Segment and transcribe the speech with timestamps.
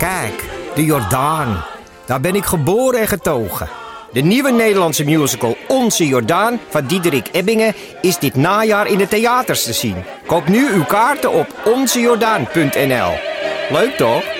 [0.00, 0.44] Kijk,
[0.74, 1.64] de Jordaan.
[2.06, 3.68] Daar ben ik geboren en getogen.
[4.12, 9.64] De nieuwe Nederlandse musical Onze Jordaan van Diederik Ebbingen is dit najaar in de theaters
[9.64, 10.04] te zien.
[10.26, 13.12] Koop nu uw kaarten op onzejordaan.nl.
[13.70, 14.39] Leuk toch?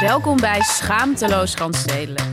[0.00, 2.26] Welkom bij Schaamteloos Randstedelijk.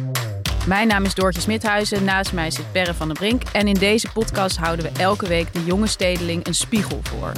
[0.68, 3.44] Mijn naam is Doortje Smithuizen, naast mij zit Perre van den Brink.
[3.54, 7.32] En in deze podcast houden we elke week de jonge stedeling een spiegel voor.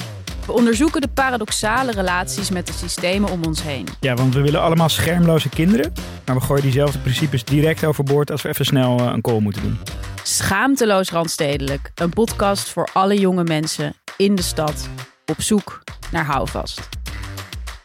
[0.45, 3.87] We onderzoeken de paradoxale relaties met de systemen om ons heen.
[3.99, 5.93] Ja, want we willen allemaal schermloze kinderen.
[6.25, 9.61] Maar we gooien diezelfde principes direct overboord als we even snel eh, een call moeten
[9.61, 9.79] doen.
[10.23, 11.91] Schaamteloos Randstedelijk.
[11.95, 14.89] Een podcast voor alle jonge mensen in de stad
[15.25, 15.79] op zoek
[16.11, 16.96] naar houvast.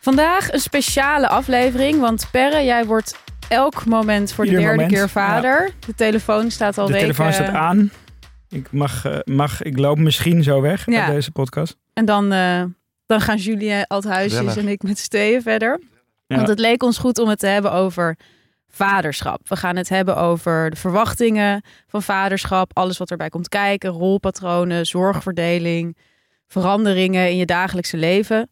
[0.02, 4.98] Vandaag een speciale aflevering, want Perre, jij wordt elk moment voor de Ieder derde moment,
[4.98, 5.70] keer vader.
[5.86, 7.06] De telefoon staat al De weken...
[7.14, 7.90] telefoon staat aan.
[8.48, 11.04] Ik, mag, eh, mag, ik loop misschien zo weg Ja.
[11.04, 11.76] uit deze podcast.
[11.92, 12.62] En dan, eh,
[13.06, 15.80] dan gaan Julien Althuisjes en ik met z'n tweeën verder.
[16.26, 16.36] Ja.
[16.36, 18.16] Want het leek ons goed om het te hebben over
[18.68, 19.48] vaderschap.
[19.48, 22.70] We gaan het hebben over de verwachtingen van vaderschap.
[22.76, 23.90] Alles wat erbij komt kijken.
[23.90, 25.96] Rolpatronen, zorgverdeling,
[26.46, 28.48] veranderingen in je dagelijkse leven.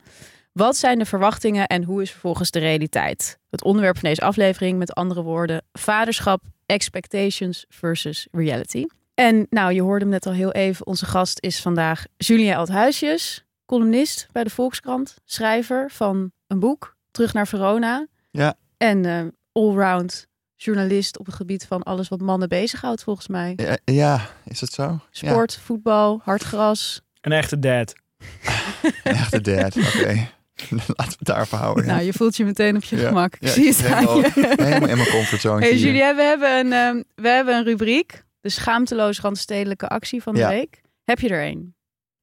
[0.61, 3.39] Wat zijn de verwachtingen en hoe is vervolgens de realiteit?
[3.51, 8.87] Het onderwerp van deze aflevering, met andere woorden, vaderschap, expectations versus reality.
[9.15, 10.87] En nou, je hoorde hem net al heel even.
[10.87, 17.33] Onze gast is vandaag Julien Althuisjes, columnist bij de Volkskrant, schrijver van een boek, Terug
[17.33, 18.07] naar Verona.
[18.31, 18.55] Ja.
[18.77, 19.23] En eh,
[19.53, 23.53] allround journalist op het gebied van alles wat mannen bezighoudt, volgens mij.
[23.57, 25.01] Ja, ja, is het zo?
[25.11, 27.01] Sport, voetbal, hardgras.
[27.21, 27.95] Een echte dad.
[29.05, 29.77] Een echte dad.
[29.77, 30.29] Oké.
[30.71, 31.85] Laten we het daarvoor houden.
[31.85, 31.91] ja.
[31.93, 33.09] Nou, je voelt je meteen op je Ja.
[33.09, 33.35] gemak.
[33.35, 34.31] Ik Ja, zie het aan wel je.
[34.57, 35.61] Helemaal in mijn comfortzone.
[35.61, 35.77] Hey.
[35.77, 38.25] Julien, we hebben, een, ehm, we hebben een rubriek.
[38.41, 40.81] De schaamteloos randstedelijke actie van de week.
[41.05, 41.75] Heb je er een?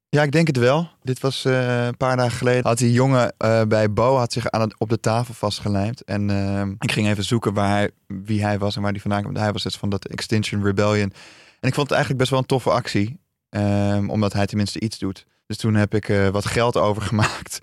[0.09, 0.89] Ja, ik denk het wel.
[1.03, 2.65] Dit was eh, een paar dagen geleden.
[2.65, 6.03] Had die jongen eh, bij Bo had zich aan het, op de tafel vastgelijmd.
[6.03, 9.21] En eh, ik ging even zoeken waar hij, wie hij was en waar hij vandaan
[9.21, 9.35] kwam.
[9.35, 11.13] Hij was dus van dat Extinction Rebellion.
[11.59, 13.19] En ik vond het eigenlijk best wel een toffe actie.
[13.49, 15.25] ehm, omdat hij tenminste iets doet.
[15.45, 17.59] Dus toen heb ik eh, wat geld overgemaakt.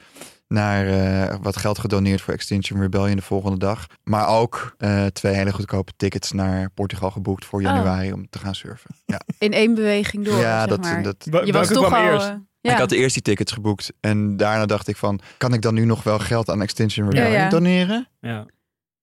[0.54, 3.86] Naar eh, wat geld gedoneerd voor Extinction Rebellion de volgende dag.
[4.04, 7.64] Maar ook eh, twee hele goedkope tickets naar Portugal geboekt voor Oh.
[7.64, 8.90] januari om te gaan surfen.
[9.04, 11.02] Ja, In één beweging door, ja zeg dat, maar.
[11.02, 12.12] dat, je was toch kwam al...
[12.12, 12.28] eerst?
[12.28, 12.72] eh, ja.
[12.72, 15.84] ik had eerst die tickets geboekt en daarna dacht ik van, kan ik dan nu
[15.84, 17.48] nog wel geld aan Extinction Rebellion Ja, ja.
[17.48, 18.08] doneren?
[18.20, 18.46] Ja.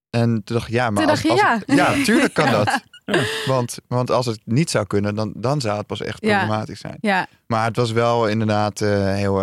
[0.09, 1.57] En toen dacht ik, ja, maar Toen als, dacht je als ja.
[1.65, 2.79] het- ja, tuurlijk kan dat.
[3.05, 3.23] Ja.
[3.45, 6.37] Want, want als het niet zou kunnen, dan, dan zou het pas echt Ja.
[6.37, 6.97] problematisch zijn.
[7.01, 9.41] ja, Maar het was wel inderdaad eh, heel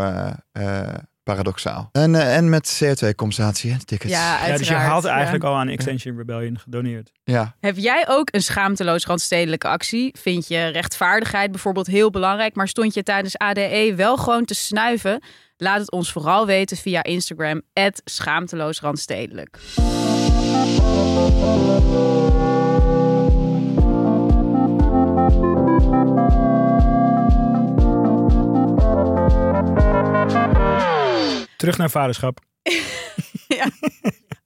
[1.28, 1.88] paradoxaal.
[1.92, 4.12] En, eh, en met CO2-compensatie, hè, tickets.
[4.12, 5.10] ja, dus je had ja.
[5.10, 7.12] eigenlijk al aan Extension Rebellion gedoneerd.
[7.24, 7.54] Ja.
[7.60, 10.14] Heb jij ook een schaamteloos randstedelijke actie?
[10.18, 15.22] Vind je rechtvaardigheid bijvoorbeeld heel belangrijk, maar stond je tijdens ADE wel gewoon te snuiven?
[15.56, 17.62] Laat het ons vooral weten via Instagram,
[18.04, 19.58] schaamteloos randstedelijk.
[31.58, 32.38] Terug naar vaderschap.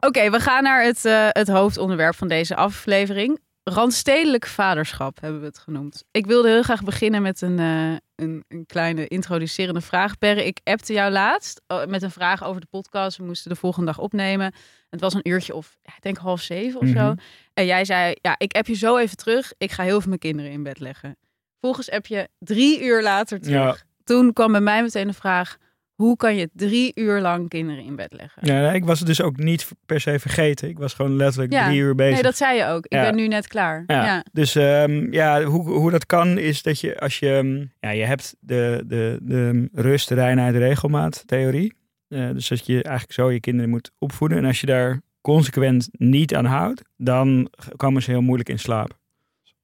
[0.06, 3.40] Oké, we gaan naar het, eh, het hoofdonderwerp van deze aflevering.
[3.64, 6.04] Randstedelijk vaderschap hebben we het genoemd.
[6.10, 10.14] Ik wilde heel graag beginnen met een, eh, een, een kleine introducerende vraag.
[10.18, 13.16] Ik appte jou laatst eh, met een vraag over de podcast.
[13.16, 14.54] We moesten de volgende dag opnemen.
[14.90, 16.92] Het was een uurtje of, ja, ik denk half zeven of zo.
[16.92, 17.16] Mhm.
[17.54, 19.52] En jij zei, ja, ik app je zo even terug.
[19.58, 21.16] Ik ga heel veel mijn kinderen in bed leggen.
[21.60, 23.76] Volgens app je drie uur later terug.
[23.76, 23.90] Ja.
[24.04, 25.56] Toen kwam bij mij meteen de vraag,
[25.94, 28.46] hoe kan je drie uur lang kinderen in bed leggen?
[28.46, 30.68] Ja, nee, ik was het dus ook niet per se vergeten.
[30.68, 31.66] Ik was gewoon letterlijk Ja.
[31.66, 32.14] drie uur bezig.
[32.14, 32.84] Nee, dat zei je ook.
[32.84, 33.02] Ik Ja.
[33.02, 33.84] ben nu net klaar.
[33.86, 34.04] Ja.
[34.04, 34.24] Ja.
[34.32, 37.32] Dus ehm, ja, hoe, hoe dat kan is dat je als je...
[37.34, 41.74] ehm, Ja, je hebt de, de, de rust, reinheid, regelmaat theorie.
[42.08, 44.38] Eh, dus dat je eigenlijk zo je kinderen moet opvoeden.
[44.38, 49.00] En als je daar consequent niet aan houdt, dan komen ze heel moeilijk in slaap.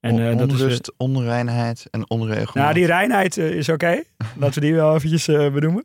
[0.01, 0.57] En eh, dat is...
[0.59, 2.55] eh, Onrust, onreinheid en onregelmaat.
[2.55, 4.03] nou, die reinheid is oké.
[4.39, 5.85] Laten we die wel eventjes eh, benoemen.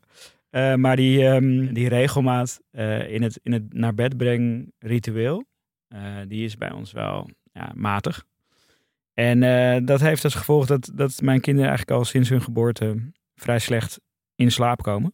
[0.53, 5.43] Eh, maar die, ehm, die regelmaat eh, in, het, in het naar bed breng ritueel,
[5.87, 8.25] eh, die is bij ons wel ja, matig.
[9.13, 9.39] En
[9.85, 13.99] dat heeft als gevolg dat, dat mijn kinderen eigenlijk al sinds hun geboorte vrij slecht
[14.35, 15.13] in slaap komen.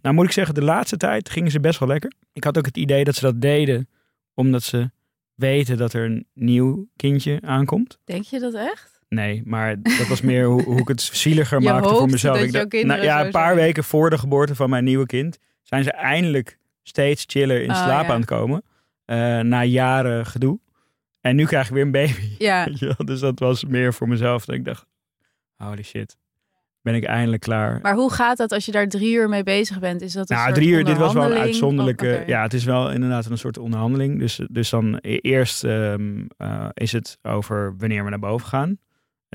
[0.00, 2.12] Nou moet ik zeggen, de laatste tijd gingen ze best wel lekker.
[2.32, 3.88] Ik had ook het idee dat ze dat deden
[4.34, 4.90] omdat ze
[5.34, 7.98] weten dat er een nieuw kindje aankomt.
[8.04, 8.99] Denk je dat echt?
[9.14, 12.40] Nee, maar dat was meer hoe, hoe ik het zieliger maakte voor mezelf.
[12.42, 13.56] Ik dacht- nou, ja, een paar zijn.
[13.64, 17.76] weken voor de geboorte van mijn nieuwe kind zijn ze eindelijk steeds chiller in Oh,
[17.84, 18.12] slaap ja.
[18.12, 18.62] aan het komen.
[19.04, 20.58] eh, na jaren gedoe.
[21.20, 22.34] En nu krijg ik weer een baby.
[22.38, 22.68] Ja.
[23.04, 24.44] Dus dat was meer voor mezelf.
[24.44, 24.86] Dat ik dacht,
[25.56, 26.16] holy shit.
[26.82, 27.78] Ben ik eindelijk klaar.
[27.82, 30.02] Maar hoe gaat dat als je daar drie uur mee bezig bent?
[30.02, 32.18] Is dat een Nou, drie uur, dit was wel een uitzonderlijke.
[32.22, 32.26] Oh.
[32.28, 34.18] Ja, het is wel inderdaad een soort onderhandeling.
[34.18, 38.78] Dus, dus dan e- eerst ehm, eh, is het over wanneer we naar boven gaan.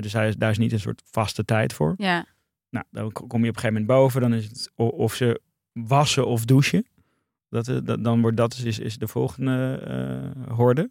[0.02, 1.94] Dus daar is, daar is niet een soort vaste tijd voor.
[1.96, 2.26] Ja.
[2.70, 4.20] Nou, dan kom je op een gegeven moment boven.
[4.20, 5.40] Dan is het of ze
[5.72, 6.86] wassen of douchen.
[7.48, 10.90] Dat, eh, dat, dan wordt dat is, is de volgende eh horde.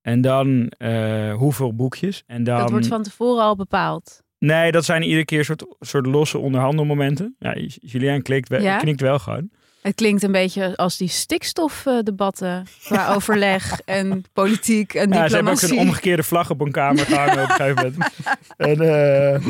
[0.00, 2.22] En dan eh, hoeveel boekjes.
[2.26, 4.22] En dan, Dat wordt van tevoren al bepaald.
[4.38, 7.36] Nee, dat zijn iedere keer soort, soort losse onderhandelmomenten.
[7.38, 8.76] Ja, Julien klikt Ja?
[8.78, 9.50] knikt wel gewoon.
[9.88, 15.52] Het klinkt een beetje als die stikstofdebatten qua overleg en politiek en Ja, ze hebben
[15.52, 15.78] ook diplomatie.
[15.80, 18.12] een omgekeerde vlag op een kamer gehangen op een gegeven moment.
[18.56, 19.46] En, eh,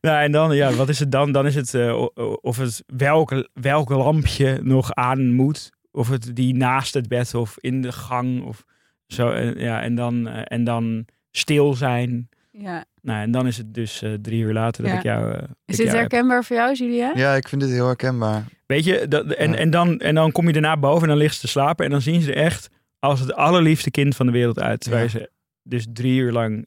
[0.00, 1.32] nou, en dan, ja, wat is het dan?
[1.32, 2.06] Dan is het eh,
[2.40, 5.70] of het welke, welk lampje nog aan moet.
[5.90, 8.64] Of het die naast het bed of in de gang of
[9.06, 9.30] zo.
[9.30, 12.28] En, ja, en, dan, eh, en dan stil zijn.
[12.50, 12.84] Ja.
[13.04, 14.98] Nou, en dan is het dus eh, drie uur later dat Ja.
[14.98, 15.32] ik jou.
[15.32, 15.96] eh, Is dit jou heb.
[16.10, 17.12] herkenbaar voor jou, Julia?
[17.14, 18.44] Ja, ik vind dit heel herkenbaar.
[18.66, 19.56] Weet je, dat, en, Ja.
[19.56, 21.84] en, dan, en dan kom je daarna boven en dan ligt ze te slapen.
[21.84, 24.80] En dan zien ze er echt als het allerliefste kind van de wereld uit.
[24.80, 25.10] Terwijl Ja.
[25.10, 25.30] ze
[25.62, 26.66] dus drie uur lang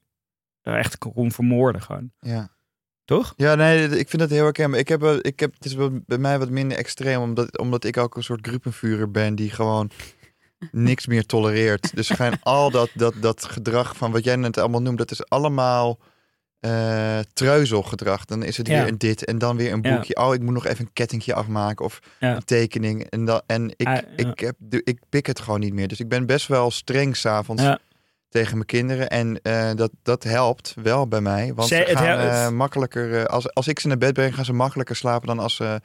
[0.62, 2.12] eh, echt kon vermoorden gewoon.
[2.20, 2.50] Ja.
[3.06, 3.34] Toch?
[3.36, 4.80] Ja, nee, ik vind dat heel herkenbaar.
[4.80, 5.76] Ik heb, ik heb, het is
[6.06, 9.90] bij mij wat minder extreem, omdat, omdat ik ook een soort groepenvuurder ben die gewoon
[10.72, 11.96] niks meer tolereert.
[11.96, 12.12] Dus
[12.42, 16.00] al dat, dat, dat gedrag van wat jij net allemaal noemt, dat is allemaal
[16.60, 18.26] eh treuzelgedrag.
[18.26, 18.74] Dan is het Ja.
[18.80, 19.94] weer een dit en dan weer een Ja.
[19.96, 20.16] boekje.
[20.16, 22.36] Oh, ik moet nog even een kettingje afmaken of Ja.
[22.36, 23.04] een tekening.
[23.04, 25.88] En, dan, en ik, Ah, ik, heb, ik pik het gewoon niet meer.
[25.88, 27.80] Dus ik ben best wel streng s'avonds Ja.
[28.30, 29.10] tegen mijn kinderen.
[29.10, 31.54] En eh, dat, dat helpt wel bij mij.
[31.54, 33.28] Want Ze- ze gaan eh, makkelijker...
[33.28, 35.28] als, als ik ze naar bed breng, gaan ze makkelijker slapen...
[35.28, 35.76] dan als eh,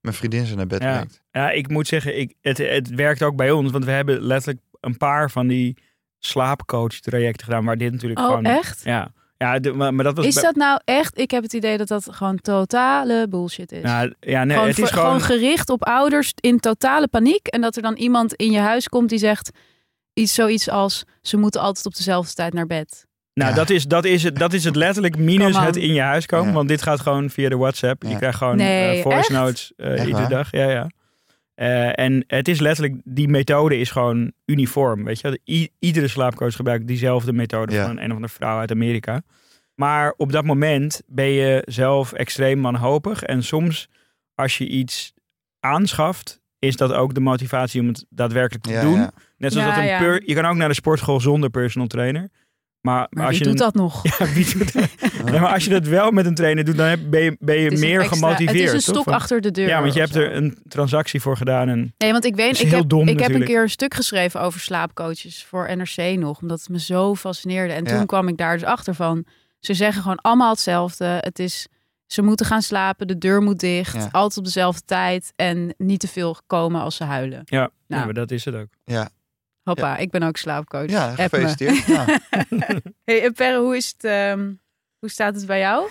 [0.00, 0.92] mijn vriendin ze naar bed Ja.
[0.96, 1.20] brengt.
[1.30, 3.70] Ja, ik moet zeggen, ik, het, het werkt ook bij ons.
[3.70, 5.76] Want we hebben letterlijk een paar van die
[6.18, 7.64] slaapcoach trajecten gedaan.
[7.64, 8.44] Waar dit natuurlijk Oh, gewoon...
[8.44, 8.80] echt?
[8.84, 9.12] Ja.
[9.42, 10.26] Ja, de- maar, maar dat was...
[10.26, 11.18] Is dat nou echt?
[11.18, 13.82] Ik heb het idee dat dat gewoon totale bullshit is.
[13.82, 15.20] Nou, ja, nee, gewoon, het is voor- gewoon...
[15.20, 17.46] gericht op ouders in totale paniek.
[17.46, 19.50] En dat er dan iemand in je huis komt die zegt
[20.12, 21.04] iets zoiets als...
[21.22, 23.06] ze moeten altijd op dezelfde tijd naar bed.
[23.34, 23.56] Nou, Ja.
[23.56, 26.46] dat, is, dat, is het, dat is het letterlijk minus het in je huis komen.
[26.48, 26.52] Ja.
[26.52, 28.02] Want dit gaat gewoon via de WhatsApp.
[28.02, 29.28] Je krijgt gewoon Nee, eh, voice echt?
[29.30, 30.28] notes eh, iedere waar?
[30.28, 30.50] dag.
[30.50, 30.90] Ja, ja.
[31.54, 35.04] Eh, en het is letterlijk, die methode is gewoon uniform.
[35.04, 35.40] Weet je.
[35.50, 37.86] I- iedere slaapcoach gebruikt diezelfde methode Ja.
[37.86, 39.22] van een of andere vrouw uit Amerika.
[39.74, 43.22] Maar op dat moment ben je zelf extreem wanhopig.
[43.22, 43.88] En soms,
[44.34, 45.14] als je iets
[45.60, 48.94] aanschaft, is dat ook de motivatie om het daadwerkelijk te Ja, doen.
[48.94, 49.12] ja.
[49.36, 52.30] Net zoals Ja, dat een je kan ook naar de sportschool zonder personal trainer.
[52.82, 54.02] Maar, Maar als wie je doet een- dat nog?
[54.18, 54.88] ja, wie doet dat?
[55.30, 57.56] Nee, maar als je dat wel met een trainer doet, dan heb- ben je, ben
[57.60, 58.50] je meer extra- gemotiveerd.
[58.58, 59.68] Het is een stok achter de deur.
[59.68, 61.68] Ja, want je hebt er een transactie voor gedaan.
[61.68, 63.94] En, Nee, want ik weet, ik heel heb, dom ik heb een keer een stuk
[63.94, 67.72] geschreven over slaapcoaches voor NRC nog, omdat het me zo fascineerde.
[67.72, 67.96] En Ja.
[67.96, 69.24] toen kwam ik daar dus achter van,
[69.60, 71.04] ze zeggen gewoon allemaal hetzelfde.
[71.20, 71.66] Het is,
[72.06, 74.08] ze moeten gaan slapen, de deur moet dicht, Ja.
[74.12, 77.42] altijd op dezelfde tijd en niet te veel komen als ze huilen.
[77.44, 77.70] ja, Nou.
[78.00, 78.68] ja, maar dat is het ook.
[78.84, 79.08] Ja,
[79.62, 80.90] Hoppa, ik ben ook slaapcoach.
[80.90, 81.84] ja gefeliciteerd.
[81.86, 82.04] Ja.
[83.04, 84.04] Hey, en Perre, hoe is het?
[84.04, 84.52] ehm,
[84.98, 85.88] hoe staat het bij jou?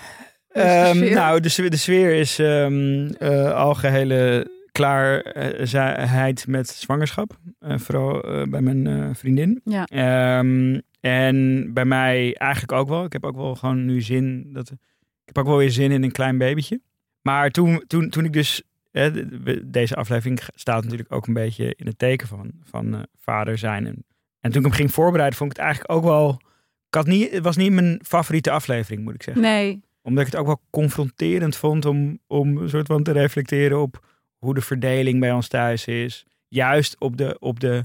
[0.48, 7.38] De Ehm, nou, de, sfeer- de sfeer is ehm eh, algehele klaarheid met zwangerschap.
[7.58, 9.60] Eh, vooral eh, bij mijn vriendin.
[9.64, 9.84] Ja.
[9.86, 13.04] Ehm, en bij mij eigenlijk ook wel.
[13.04, 14.48] Ik heb ook wel gewoon nu zin.
[14.52, 14.78] Dat, ik
[15.24, 16.80] heb ook wel weer zin in een klein babytje.
[17.22, 18.62] Maar toen, toen, toen ik dus.
[19.64, 23.86] Deze aflevering staat natuurlijk ook een beetje in het teken van, van eh, vader zijn.
[23.86, 24.04] En,
[24.40, 26.40] en toen ik hem ging voorbereiden, vond ik het eigenlijk ook wel.
[26.88, 30.30] Ik had niet, het was niet mijn favoriete aflevering, moet ik zeggen Nee, omdat ik
[30.30, 34.06] het ook wel confronterend vond om, om een soort van te reflecteren op
[34.36, 36.26] hoe de verdeling bij ons thuis is.
[36.48, 37.84] Juist op de, op de,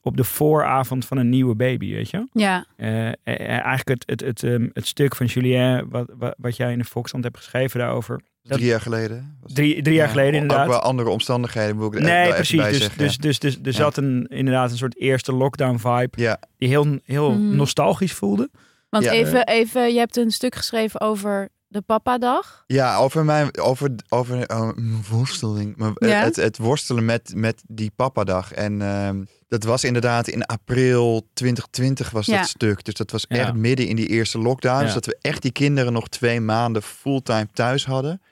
[0.00, 2.28] op de vooravond van een nieuwe baby, weet je?
[2.32, 2.66] ja.
[2.76, 3.14] Eh, eh,
[3.48, 6.84] eigenlijk het, het, het, ehm, het stuk van Julien, wat, wat, wat jij in de
[6.84, 8.20] Volkskrant hebt geschreven daarover.
[8.50, 9.38] Dat- Drie jaar geleden.
[9.44, 10.66] Drie, drie jaar Ja, geleden inderdaad.
[10.66, 12.56] Ook wel andere omstandigheden, moet ik er Nee, precies.
[12.60, 12.98] bij Dus, zeggen.
[12.98, 13.72] dus, dus, dus, er Ja.
[13.72, 16.10] zat een, inderdaad een soort eerste lockdown vibe.
[16.22, 17.56] Ja, Die heel, heel Mhm.
[17.56, 18.50] nostalgisch voelde.
[18.88, 19.10] Want Ja.
[19.10, 22.64] even, even, je hebt een stuk geschreven over de papadag.
[22.66, 25.92] Ja, over mijn over, over mijn worsteling.
[25.98, 26.22] Ja?
[26.24, 28.52] het, het worstelen met, met die papadag.
[28.52, 32.36] En ehm, dat was inderdaad in april 2020 was Ja.
[32.38, 32.84] dat stuk.
[32.84, 33.36] Dus dat was Ja.
[33.36, 34.82] echt midden in die eerste lockdown.
[34.84, 38.22] Dus dat we echt die kinderen nog twee maanden fulltime thuis hadden.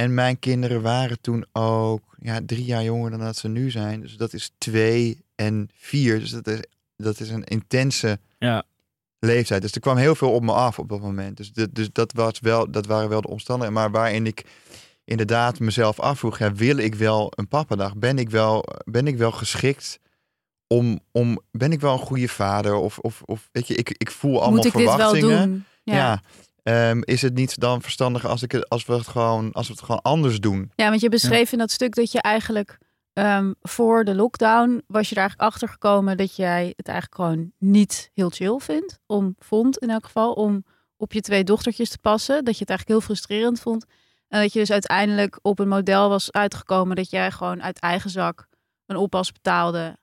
[0.00, 4.00] En mijn kinderen waren toen ook ja, drie jaar jonger dan dat ze nu zijn.
[4.00, 6.18] Dus dat is twee en vier.
[6.20, 6.60] Dus dat is,
[6.96, 8.62] dat is een intense Ja.
[9.18, 9.62] leeftijd.
[9.62, 11.36] Dus er kwam heel veel op me af op dat moment.
[11.36, 13.82] Dus, de, dus dat, was wel, dat waren wel de omstandigheden.
[13.82, 14.44] Maar waarin ik
[15.04, 16.38] inderdaad mezelf afvroeg...
[16.38, 17.96] Ja, wil ik wel een pappadag?
[17.96, 19.98] Ben ik wel, ben ik wel geschikt
[20.66, 21.40] om, om...
[21.50, 22.74] Ben ik wel een goede vader?
[22.74, 25.48] Of, of, of weet je, ik, ik voel allemaal Moet ik dit wel verwachtingen.
[25.50, 25.64] doen?
[25.82, 25.94] Ja.
[25.94, 26.22] Ja.
[26.62, 29.82] Ehm, is het niet dan verstandig als, ik, als, we het gewoon, als we het
[29.82, 30.72] gewoon anders doen?
[30.74, 32.78] Ja, want je beschreef in dat stuk dat je eigenlijk
[33.12, 37.52] ehm, voor de lockdown was je er eigenlijk achter gekomen dat jij het eigenlijk gewoon
[37.58, 38.98] niet heel chill vindt.
[39.06, 40.64] Om vond in elk geval om
[40.96, 42.44] op je twee dochtertjes te passen.
[42.44, 43.84] Dat je het eigenlijk heel frustrerend vond.
[44.28, 48.10] En dat je dus uiteindelijk op een model was uitgekomen dat jij gewoon uit eigen
[48.10, 48.46] zak
[48.86, 49.98] een oppas betaalde.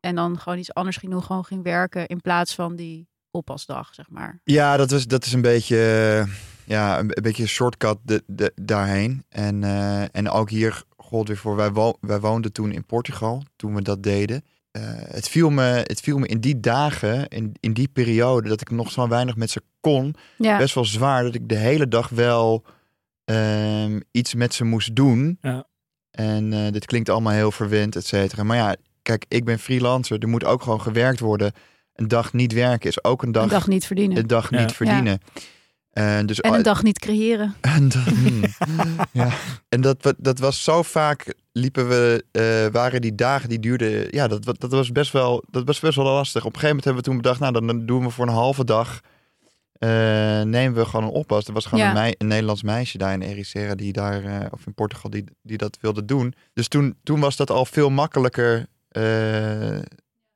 [0.00, 3.94] En dan gewoon iets anders ging doen, gewoon ging werken in plaats van die oppasdag,
[3.94, 4.40] zeg maar.
[4.44, 6.34] Ja, dat, was, dat is een beetje, eh,
[6.64, 9.24] ja, een, een beetje een shortcut de, de, daarheen.
[9.28, 11.56] En, eh, en ook hier gold weer voor.
[11.56, 14.44] Wij, wo wij woonden toen in Portugal, toen we dat deden.
[14.70, 18.60] Eh, het, viel me, het viel me in die dagen, in, in die periode, dat
[18.60, 21.22] ik nog zo weinig met ze kon, Ja, best wel zwaar.
[21.22, 22.64] Dat ik de hele dag wel
[23.24, 25.38] ehm, iets met ze moest doen.
[25.40, 25.66] Ja.
[26.10, 28.42] En eh, dit klinkt allemaal heel verwend, et cetera.
[28.42, 30.18] Maar ja, kijk, ik ben freelancer.
[30.18, 31.52] Er moet ook gewoon gewerkt worden.
[31.94, 34.16] Een dag niet werken is ook een dag, een dag niet verdienen.
[34.18, 34.60] een dag Ja.
[34.60, 35.20] niet verdienen.
[35.92, 37.54] En, dus, En een dag niet creëren.
[37.60, 38.42] en dat, hmm.
[39.12, 39.28] ja.
[39.68, 44.28] en dat, dat was zo vaak liepen we, eh, waren die dagen die duurden, ja,
[44.28, 46.44] dat, dat was best wel, dat was best wel lastig.
[46.44, 48.64] Op een gegeven moment hebben we toen bedacht, nou, dan, doen we voor een halve
[48.64, 49.00] dag,
[49.72, 49.88] eh,
[50.42, 51.46] nemen we gewoon een oppas.
[51.46, 51.90] Er was gewoon Ja.
[51.90, 55.24] een, mei- een Nederlands meisje daar in Ericeira die daar, eh, of in Portugal, die,
[55.42, 56.34] die dat wilde doen.
[56.52, 59.78] Dus toen, toen was dat al veel makkelijker eh,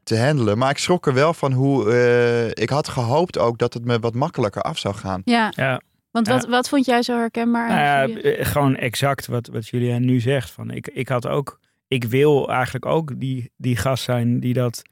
[0.06, 0.58] te handelen.
[0.58, 3.98] Maar ik schrok er wel van hoe, eh, ik had gehoopt ook dat het me
[3.98, 5.22] wat makkelijker af zou gaan.
[5.24, 6.48] Ja, Ja, want wat, Ja.
[6.50, 7.68] wat vond jij zo herkenbaar?
[7.68, 10.50] Nou ja, eh, gewoon exact wat, wat Julia nu zegt.
[10.50, 14.82] Van ik, ik had ook, ik wil eigenlijk ook die, die gast zijn die dat,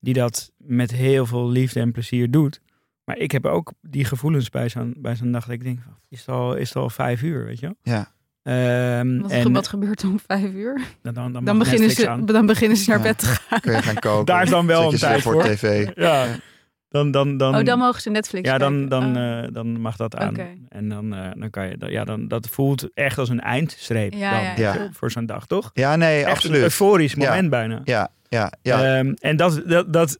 [0.00, 2.60] die dat met heel veel liefde en plezier doet.
[3.04, 5.96] Maar ik heb ook die gevoelens bij zo'n, bij zo'n dag dat ik denk, van,
[6.08, 7.76] is het, al, is het al vijf uur, weet je wel?
[7.94, 8.14] Ja.
[8.46, 10.80] Ehm, Wat, en wat gebeurt er om vijf uur?
[11.02, 12.26] dan, dan, dan, beginnen, ze, aan.
[12.26, 13.04] dan beginnen ze naar Ja.
[13.04, 13.60] bed te gaan.
[13.60, 14.24] Kun je gaan koken.
[14.26, 15.32] Daar is dan wel een tijd voor.
[15.32, 15.42] voor.
[15.42, 15.88] tv.
[15.94, 16.26] Ja,
[16.88, 19.38] dan, dan, dan, oh, dan mogen ze Netflix ja, dan, dan, Oh.
[19.44, 20.36] eh, dan mag dat aan.
[20.68, 24.30] En dan, eh, dan kan je, ja, dan, dat voelt echt als een eindstreep Ja,
[24.30, 24.88] dan, ja, ja.
[24.92, 25.70] Voor, zo'n dag, toch?
[25.74, 26.62] Ja, nee, Echt een absoluut.
[26.62, 27.28] euforisch Ja.
[27.28, 27.80] moment bijna.
[27.84, 28.96] Ja, ja, ja.
[28.98, 30.18] Ehm, en dat, dat, dat,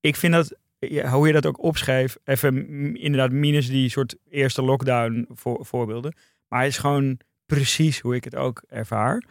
[0.00, 2.56] ik vind dat, ja, hoe je dat ook opschreef, even
[2.96, 6.14] inderdaad minus die soort eerste lockdown voor, voorbeelden.
[6.48, 9.24] Maar het is gewoon precies hoe ik het ook ervaar.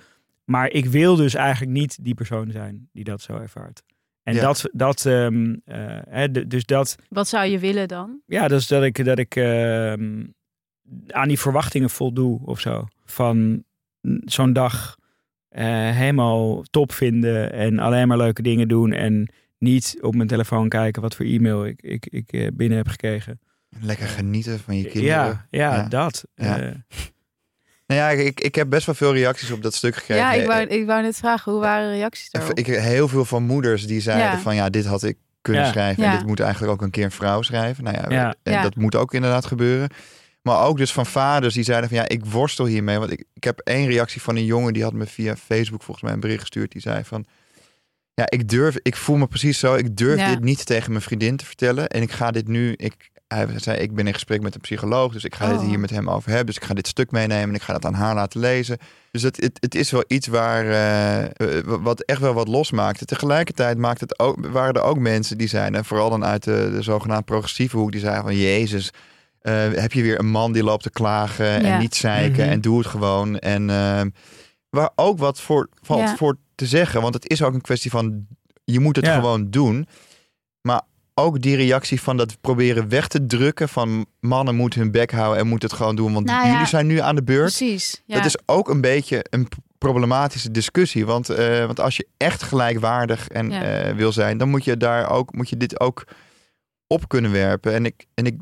[0.44, 3.84] Maar ik wil dus eigenlijk niet die persoon zijn die dat zo ervaart.
[4.24, 4.42] En Ja.
[4.42, 8.20] dat, dat ehm, eh, hè, dus dat, Wat zou je willen dan?
[8.26, 10.24] ja, dus dat ik, dat ik ehm,
[11.08, 12.88] aan die verwachtingen voldoe of zo.
[13.06, 13.64] Van
[14.26, 14.98] zo'n dag
[15.50, 18.92] eh, helemaal top vinden en alleen maar leuke dingen doen.
[18.92, 22.88] En niet op mijn telefoon kijken wat voor e-mail ik, ik, ik eh, binnen heb
[22.88, 23.40] gekregen.
[23.82, 25.06] Lekker genieten van je kinderen.
[25.16, 25.88] Ja, ja, Ja.
[25.88, 26.26] dat.
[26.36, 26.74] Ja.
[27.94, 30.24] Eh, Nou ja, ik, ik heb best wel veel reacties op dat stuk gekregen.
[30.24, 32.58] Ja, ik wou, Eh, ik wou net vragen, hoe waren de reacties daarop?
[32.58, 34.40] Ik, heel veel van moeders die zeiden Ja.
[34.40, 35.70] van ja, dit had ik kunnen Ja.
[35.72, 36.04] schrijven.
[36.04, 36.12] Ja.
[36.12, 37.84] En dit moet eigenlijk ook een keer een vrouw schrijven.
[37.84, 38.36] Nou ja, Ja.
[38.44, 38.62] en Ja.
[38.62, 39.90] dat moet ook inderdaad gebeuren.
[40.42, 43.00] Maar ook dus van vaders die zeiden van ja, ik worstel hiermee.
[43.00, 46.06] Want ik, ik heb één reactie van een jongen die had me via Facebook volgens
[46.06, 46.72] mij een bericht gestuurd.
[46.72, 47.26] Die zei van
[48.14, 49.76] ja, ik durf, ik voel me precies zo.
[49.76, 50.30] Ik durf Ja.
[50.30, 51.88] dit niet tegen mijn vriendin te vertellen.
[51.88, 55.14] En ik ga dit nu, ik, hij zei ik ben in gesprek met een psycholoog.
[55.14, 55.66] Dus ik ga dit Oh.
[55.66, 56.46] hier met hem over hebben.
[56.46, 58.78] Dus ik ga dit stuk meenemen en ik ga dat aan haar laten lezen.
[59.12, 63.06] Dus het, het, het is wel iets waar, eh, eh, wat echt wel wat losmaakte.
[63.06, 66.70] Tegelijkertijd maakt het ook, waren er ook mensen die zeiden, en vooral dan uit de,
[66.74, 68.90] de zogenaamd progressieve hoek, die zeiden van Jezus,
[69.42, 71.60] eh, heb je weer een man die loopt te klagen Ja.
[71.62, 72.52] en niet zeiken Mhm.
[72.52, 73.40] en doe het gewoon.
[73.40, 74.10] En ehm,
[74.70, 76.16] waar ook wat voor valt Ja.
[76.16, 78.28] voor te zeggen, want het is ook een kwestie van
[78.64, 79.14] je moet het Ja.
[79.16, 79.88] gewoon doen.
[80.62, 80.82] Maar
[81.14, 85.40] ook die reactie van dat proberen weg te drukken van mannen moeten hun bek houden
[85.42, 86.52] en moeten het gewoon doen, want Nou ja.
[86.52, 87.56] jullie zijn nu aan de beurt.
[87.56, 88.02] Precies.
[88.06, 88.16] Ja.
[88.16, 91.06] Dat is ook een beetje een problematische discussie.
[91.06, 93.64] Want, eh, want als je echt gelijkwaardig en, Ja.
[93.64, 96.04] eh, wil zijn, dan moet je, daar ook, moet je dit ook
[96.88, 97.74] op kunnen werpen.
[97.74, 98.36] En ik, en ik,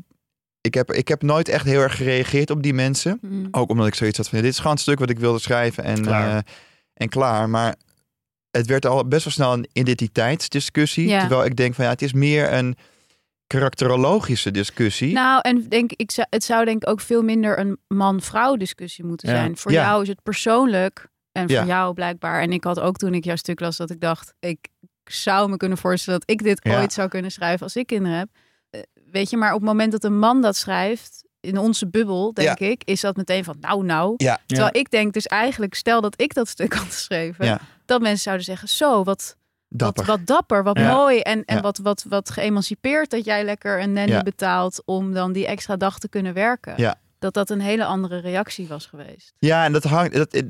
[0.60, 3.18] ik, heb, ik heb nooit echt heel erg gereageerd op die mensen.
[3.22, 3.48] Mm.
[3.50, 5.84] Ook omdat ik zoiets had van, dit is gewoon een stuk wat ik wilde schrijven
[5.84, 6.30] en Klaar.
[6.36, 6.42] eh,
[6.94, 7.48] en klaar.
[7.48, 7.74] Maar
[8.52, 11.08] het werd al best wel snel een identiteitsdiscussie.
[11.08, 11.20] Ja.
[11.20, 12.76] Terwijl ik denk van, ja, het is meer een
[13.46, 15.12] karakterologische discussie.
[15.12, 19.04] Nou, en denk, ik zou, het zou denk ik ook veel minder een man-vrouw discussie
[19.04, 19.34] moeten Ja.
[19.36, 19.56] zijn.
[19.56, 19.82] Voor Ja.
[19.82, 21.64] jou is het persoonlijk en voor Ja.
[21.64, 22.40] jou blijkbaar.
[22.42, 24.58] En ik had ook toen ik jouw stuk las dat ik dacht, ik
[25.04, 26.80] zou me kunnen voorstellen dat ik dit Ja.
[26.80, 28.28] ooit zou kunnen schrijven als ik kinderen heb.
[28.70, 28.80] Eh,
[29.10, 32.58] Weet je, maar op het moment dat een man dat schrijft, in onze bubbel, denk
[32.58, 34.14] ik, is dat meteen van nou, nou.
[34.16, 34.38] Ja.
[34.46, 37.60] Terwijl ik denk dus eigenlijk, stel dat ik dat stuk had geschreven, Ja.
[37.84, 39.36] Dat mensen zouden zeggen, zo, wat,
[39.68, 40.04] Dapper.
[40.04, 40.94] wat, wat dapper, wat Ja.
[40.94, 41.62] mooi en, en Ja.
[41.62, 44.22] wat, wat, wat geëmancipeerd dat jij lekker een nanny Ja.
[44.22, 46.74] betaalt om dan die extra dag te kunnen werken.
[46.76, 46.94] Ja.
[47.22, 49.32] Dat dat een hele andere reactie was geweest.
[49.38, 50.42] Ja, en dat hangt dat, eh,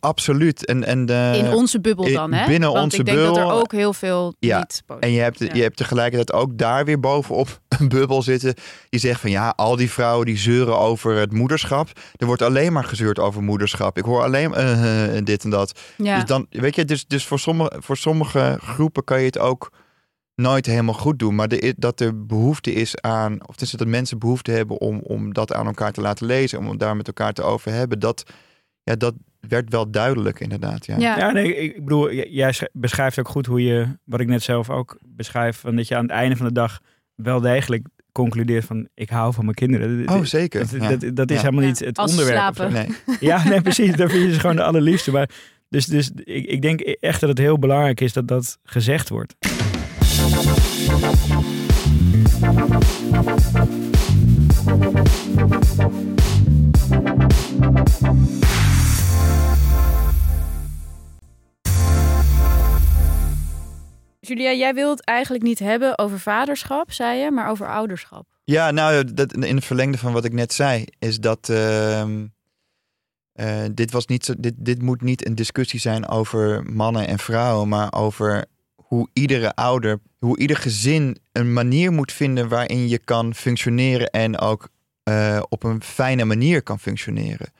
[0.00, 0.64] absoluut.
[0.64, 2.46] En, en de, In onze bubbel dan, hè?
[2.46, 4.58] binnen Want onze ik denk dat er ook heel veel Ja.
[4.58, 5.48] niet En je hebt, Ja.
[5.52, 8.54] je hebt tegelijkertijd ook daar weer bovenop een bubbel zitten.
[8.88, 11.88] Die zegt van ja, al die vrouwen die zeuren over het moederschap.
[12.16, 13.98] Er wordt alleen maar gezeurd over moederschap.
[13.98, 15.78] Ik hoor alleen eh, eh, dit en dat.
[15.96, 16.14] ja.
[16.14, 19.70] Dus dan, weet je, dus, dus voor, sommige, voor sommige groepen kan je het ook
[20.40, 21.34] nooit helemaal goed doen.
[21.34, 25.32] Maar de, dat er behoefte is aan, of is dat mensen behoefte hebben om, om
[25.32, 28.22] dat aan elkaar te laten lezen, om het daar met elkaar te over hebben, dat,
[28.82, 30.86] ja, dat werd wel duidelijk inderdaad.
[30.86, 30.96] Ja.
[30.98, 31.18] ja.
[31.18, 34.70] Ja, nee, ik bedoel, jij sch- beschrijft ook goed hoe je, wat ik net zelf
[34.70, 36.80] ook beschrijf, van dat je aan het einde van de dag
[37.14, 40.08] wel degelijk concludeert van ik hou van mijn kinderen.
[40.08, 40.60] Oh, zeker.
[40.60, 40.96] Dat, Ja.
[40.96, 41.42] dat, dat is Ja.
[41.42, 41.68] helemaal Ja.
[41.68, 42.38] niet het Als onderwerp.
[42.38, 42.72] slapen.
[42.72, 42.88] Nee.
[43.30, 43.96] Ja, nee, precies.
[43.96, 45.10] Dan vind je ze gewoon de allerliefste.
[45.10, 45.30] Maar
[45.68, 49.34] dus, dus ik, ik denk echt dat het heel belangrijk is dat dat gezegd wordt.
[64.20, 68.26] Julia, jij wilt eigenlijk niet hebben over vaderschap, zei je, maar over ouderschap.
[68.44, 72.26] Ja, nou, dat, in het verlengde van wat ik net zei, is dat ehm,
[73.32, 77.68] eh, dit, was niet dit, dit moet niet een discussie zijn over mannen en vrouwen,
[77.68, 78.44] maar over
[78.90, 84.38] hoe iedere ouder, hoe ieder gezin een manier moet vinden waarin je kan functioneren en
[84.38, 84.68] ook
[85.02, 87.52] eh, op een fijne manier kan functioneren.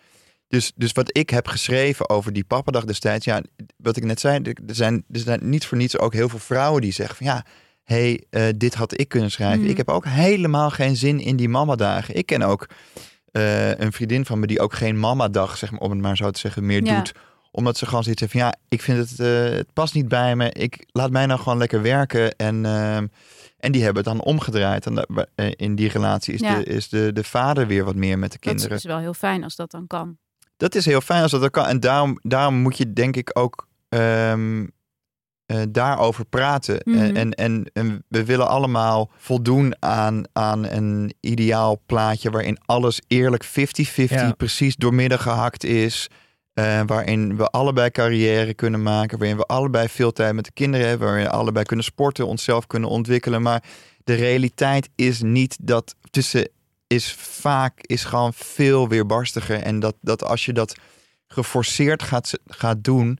[0.48, 3.42] Dus, dus wat ik heb geschreven over die pappadag destijds, ja,
[3.76, 6.82] wat ik net zei, er zijn, er zijn niet voor niets ook heel veel vrouwen
[6.82, 7.44] die zeggen van ja,
[7.84, 9.60] hey, eh, dit had ik kunnen schrijven.
[9.60, 9.70] Mhm.
[9.70, 12.14] Ik heb ook helemaal geen zin in die mamadagen.
[12.16, 12.66] Ik ken ook
[13.32, 16.30] eh, een vriendin van me die ook geen mamadag, zeg maar, om het maar zo
[16.30, 16.96] te zeggen, meer Ja.
[16.96, 17.12] doet.
[17.50, 20.36] Omdat ze gewoon zoiets heeft van ja, ik vind het, eh, het past niet bij
[20.36, 20.50] me.
[20.52, 22.36] Ik laat mij nou gewoon lekker werken.
[22.36, 23.06] En, ehm,
[23.58, 24.86] en die hebben het dan omgedraaid.
[24.86, 26.54] En eh, in die relatie is, Ja.
[26.58, 28.76] de, is de, de vader weer wat meer met de Dat kinderen.
[28.76, 30.18] is wel heel fijn als dat dan kan.
[30.56, 31.66] Dat is heel fijn als dat, dat kan.
[31.66, 34.66] En daarom, daarom moet je denk ik ook ehm,
[35.46, 36.80] eh, daarover praten.
[36.84, 36.98] Mhm.
[36.98, 43.00] en, en, en, en we willen allemaal voldoen aan, aan een ideaal plaatje waarin alles
[43.06, 43.48] eerlijk 50-50
[44.10, 44.32] Ja.
[44.32, 46.08] precies doormidden gehakt is.
[46.52, 49.18] Eh, waarin we allebei carrière kunnen maken.
[49.18, 51.06] Waarin we allebei veel tijd met de kinderen hebben.
[51.08, 53.42] Waarin we allebei kunnen sporten, onszelf kunnen ontwikkelen.
[53.42, 53.62] Maar
[54.04, 56.48] de realiteit is niet dat tussen
[56.86, 59.62] is vaak is gewoon veel weerbarstiger.
[59.62, 60.74] En dat, dat als je dat
[61.26, 63.18] geforceerd gaat, gaat doen,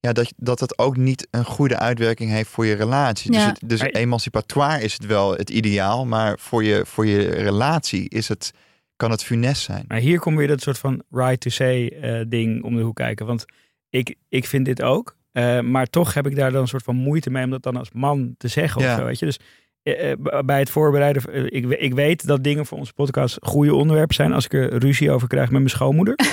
[0.00, 3.30] ja, dat, dat het ook niet een goede uitwerking heeft voor je relatie.
[3.30, 8.08] Dus, het, dus emancipatoire is het wel het ideaal, maar voor je, voor je relatie
[8.08, 8.52] is het,
[8.96, 9.84] kan het funest zijn.
[9.88, 12.96] Maar hier komt weer dat soort van right to say eh, ding om de hoek
[12.96, 13.26] kijken.
[13.26, 13.44] Want
[13.90, 15.16] ik, ik vind dit ook.
[15.32, 17.76] eh, maar toch heb ik daar dan een soort van moeite mee om dat dan
[17.76, 18.96] als man te zeggen of Ja.
[18.96, 19.04] zo.
[19.04, 19.24] Weet je?
[19.26, 19.38] Dus
[19.82, 20.12] eh,
[20.44, 24.44] bij het voorbereiden, ik, ik weet dat dingen voor onze podcast goede onderwerpen zijn als
[24.44, 26.14] ik er ruzie over krijg met mijn schoonmoeder.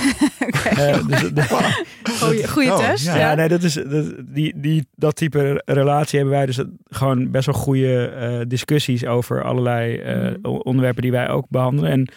[0.78, 1.74] Eh, dus, dat-
[2.20, 3.06] Goeie, goeie Oh, test.
[3.06, 3.36] ja.
[3.36, 7.46] Nee, dat is dat, die, die, dat type relatie hebben wij dus dat- gewoon best
[7.46, 10.02] wel goede eh, discussies over allerlei
[10.42, 11.92] o- onderwerpen die wij ook behandelen.
[11.92, 12.14] En, en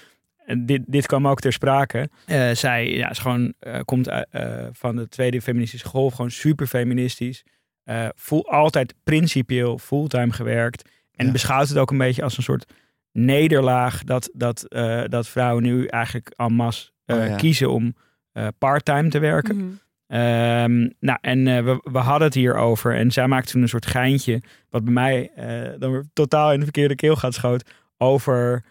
[0.59, 2.09] dit, dit kwam ook ter sprake.
[2.27, 6.67] Eh, zij ja, is gewoon, eh, komt eh, van de tweede feministische golf, gewoon super
[6.67, 7.45] feministisch.
[7.85, 10.89] Eh, voel, altijd principieel fulltime gewerkt.
[11.15, 11.33] En Ja.
[11.33, 12.73] beschouwt het ook een beetje als een soort
[13.13, 17.37] nederlaag dat, dat, eh, dat vrouwen nu eigenlijk en masse eh, Oh, ja.
[17.37, 17.95] kiezen om
[18.33, 19.57] eh parttime te werken.
[19.57, 19.67] Mhm.
[20.07, 22.95] Ehm, nou, en eh, we, we hadden het hier over.
[22.97, 24.43] En zij maakte toen een soort geintje.
[24.71, 27.71] Wat bij mij eh, dan weer totaal in de verkeerde keel gaat schoot.
[27.99, 28.65] Over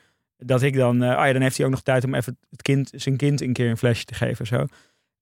[0.45, 1.03] dat ik dan.
[1.03, 3.41] eh, oh ja, dan heeft hij ook nog tijd om even het kind, zijn kind
[3.41, 4.47] een keer een flesje te geven.
[4.47, 4.65] Zo.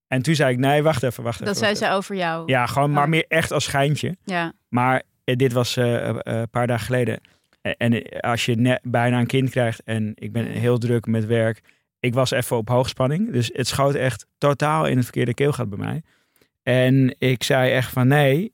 [0.07, 1.45] En toen zei ik: nee, wacht even, wacht even.
[1.53, 2.43] Dat zei ze over jou.
[2.51, 3.10] Ja, gewoon maar Oh.
[3.10, 4.15] meer echt als schijntje.
[4.23, 4.53] Ja.
[4.69, 7.19] Maar eh, dit was eh, een paar dagen geleden.
[7.62, 11.62] En als je net bijna een kind krijgt en ik ben heel druk met werk.
[11.99, 13.31] Ik was even op hoogspanning.
[13.31, 16.01] Dus het schoot echt totaal in het verkeerde keelgat bij mij.
[16.63, 18.53] En ik zei echt van nee,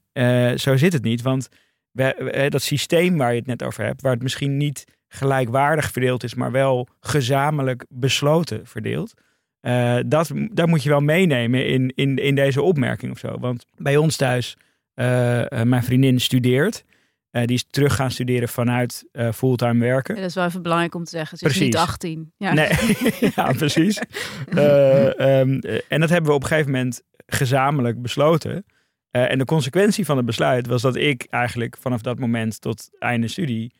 [0.56, 1.22] zo zit het niet.
[1.22, 1.48] Want
[1.92, 5.92] we, we- dat systeem waar je het net over hebt, waar het misschien niet gelijkwaardig
[5.92, 9.14] verdeeld is, maar wel gezamenlijk besloten verdeeld.
[9.60, 13.38] eh, dat, dat moet je wel meenemen in, in, in deze opmerking of zo.
[13.40, 14.58] Want bij ons thuis,
[14.94, 16.86] eh, eh, mijn vriendin studeert.
[17.32, 20.16] Die is terug gaan studeren vanuit fulltime werken.
[20.16, 21.38] Ja, dat is wel even belangrijk om te zeggen.
[21.38, 21.68] Ze is Precies.
[21.74, 22.32] niet 18.
[22.38, 22.54] Ja.
[22.54, 22.70] Nee,
[23.36, 24.00] ja, precies.
[24.50, 28.66] Eh, ehm, eh, en dat hebben we op een gegeven moment gezamenlijk besloten.
[29.12, 33.28] En de consequentie van het besluit was dat ik eigenlijk vanaf dat moment tot einde
[33.28, 33.74] studie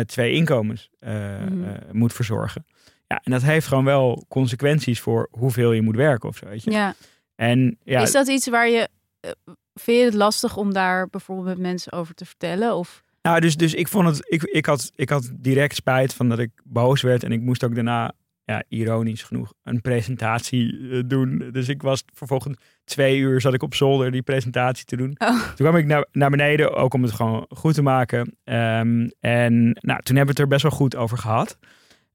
[0.00, 1.64] twee inkomens eh, Mhm.
[1.64, 2.66] eh, moet verzorgen.
[3.06, 6.62] Ja, en dat heeft gewoon wel consequenties voor hoeveel je moet werken of zo, weet
[6.64, 6.70] je.
[6.70, 6.94] Ja.
[7.34, 8.88] En ja, Is dat iets waar je...
[9.20, 9.30] eh,
[9.74, 12.74] vind je het lastig om daar bijvoorbeeld met mensen over te vertellen?
[12.76, 13.02] Of...
[13.22, 16.38] nou, dus, dus ik vond het, ik, ik, had, ik had direct spijt van dat
[16.38, 18.12] ik boos werd en ik moest ook daarna,
[18.52, 21.48] ja, ironisch genoeg, een presentatie eh, doen.
[21.52, 25.14] Dus ik was vervolgens twee uur zat ik op zolder die presentatie te doen.
[25.18, 25.28] Oh.
[25.28, 28.36] Toen kwam ik naar, naar beneden, ook om het gewoon goed te maken.
[28.44, 31.58] Ehm, en nou, toen hebben we het er best wel goed over gehad.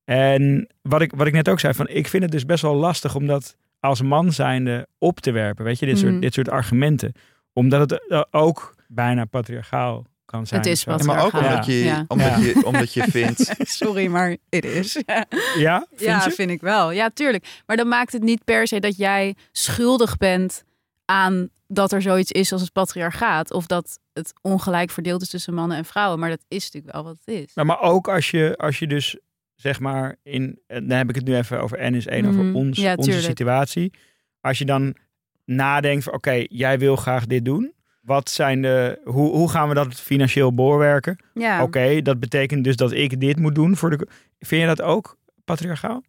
[0.06, 2.76] En wat ik, wat ik net ook zei, van, ik vind het dus best wel
[2.76, 5.66] lastig om dat als man zijnde op te werpen.
[5.66, 7.14] Weet je, dit, soort, dit soort argumenten.
[7.54, 10.62] Omdat het eh, ook bijna patriarchaal kan zijn.
[10.62, 12.06] Het is wat- Ja, maar ook omdat je, Ja.
[12.08, 12.38] omdat Ja.
[12.38, 13.56] je, omdat je vindt...
[13.60, 15.02] Sorry, maar het is.
[15.06, 15.26] Ja,
[15.58, 16.32] Ja, vind ja je?
[16.32, 16.92] vind ik wel.
[16.92, 17.62] Ja, tuurlijk.
[17.66, 20.64] Maar dan maakt het niet per se dat jij schuldig bent
[21.06, 23.52] aan dat er zoiets is als het patriarchaat.
[23.52, 26.20] Of dat het ongelijk verdeeld is tussen mannen en vrouwen.
[26.20, 27.54] Maar dat is natuurlijk wel wat het is.
[27.54, 29.18] Nou, maar ook als je, als je dus,
[29.56, 32.56] zeg maar, in, dan heb ik het nu even over N is één, over Mhm.
[32.56, 33.94] ons, Ja, onze situatie.
[34.42, 34.96] Als je dan
[35.46, 37.74] nadenkt van, oké, jij wil graag dit doen.
[38.08, 41.20] Wat zijn de, hoe, hoe gaan we dat financieel doorwerken?
[41.34, 41.64] Ja.
[41.64, 44.08] Oké, dat betekent dus dat ik dit moet doen voor de.
[44.40, 46.04] Vind je dat ook patriarchaal?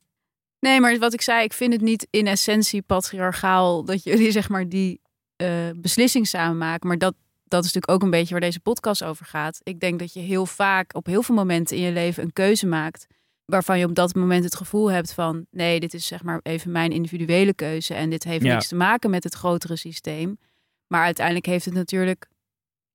[0.61, 4.49] Nee, maar wat ik zei, ik vind het niet in essentie patriarchaal dat jullie zeg
[4.49, 5.01] maar die
[5.37, 6.89] eh, beslissing samen maken.
[6.89, 9.61] Maar dat, dat is natuurlijk ook een beetje waar deze podcast over gaat.
[9.63, 12.67] Ik denk dat je heel vaak op heel veel momenten in je leven een keuze
[12.67, 13.07] maakt.
[13.45, 16.71] Waarvan je op dat moment het gevoel hebt van nee, dit is zeg maar even
[16.73, 17.95] mijn individuele keuze.
[17.95, 18.53] En dit heeft Ja.
[18.53, 20.39] niks te maken met het grotere systeem.
[20.89, 22.29] Maar uiteindelijk heeft het natuurlijk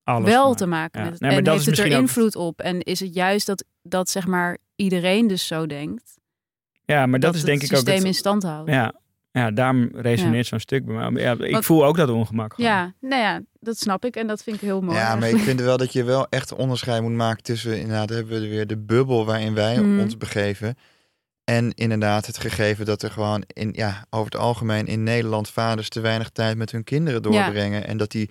[0.03, 0.55] Alles wel maar.
[0.55, 1.03] te maken Ja.
[1.05, 1.21] met het.
[1.21, 2.59] Nee, maar en heeft is het er ook- invloed op?
[2.61, 6.17] En is het juist dat, dat zeg maar iedereen dus zo denkt?
[6.85, 7.75] Ja, maar dat, is het denk ik ook.
[7.75, 8.69] systeem het- in stand houdt.
[8.69, 8.93] ja,
[9.31, 11.23] ja, daarom resoneert zo'n stuk bij mij.
[11.23, 12.53] Ja, ik Want- voel ook dat ongemak.
[12.53, 12.69] gewoon.
[12.71, 14.97] Ja, nou ja, dat snap ik en dat vind ik heel mooi.
[14.97, 18.41] Ja, maar ik vind wel dat je wel echt onderscheid moet maken tussen, inderdaad, hebben
[18.41, 19.99] we weer de bubbel waarin wij Mhm.
[19.99, 20.75] ons begeven.
[21.43, 25.89] En inderdaad het gegeven dat er gewoon in, ja, over het algemeen in Nederland vaders
[25.89, 27.87] te weinig tijd met hun kinderen doorbrengen.
[27.87, 28.29] En dat die,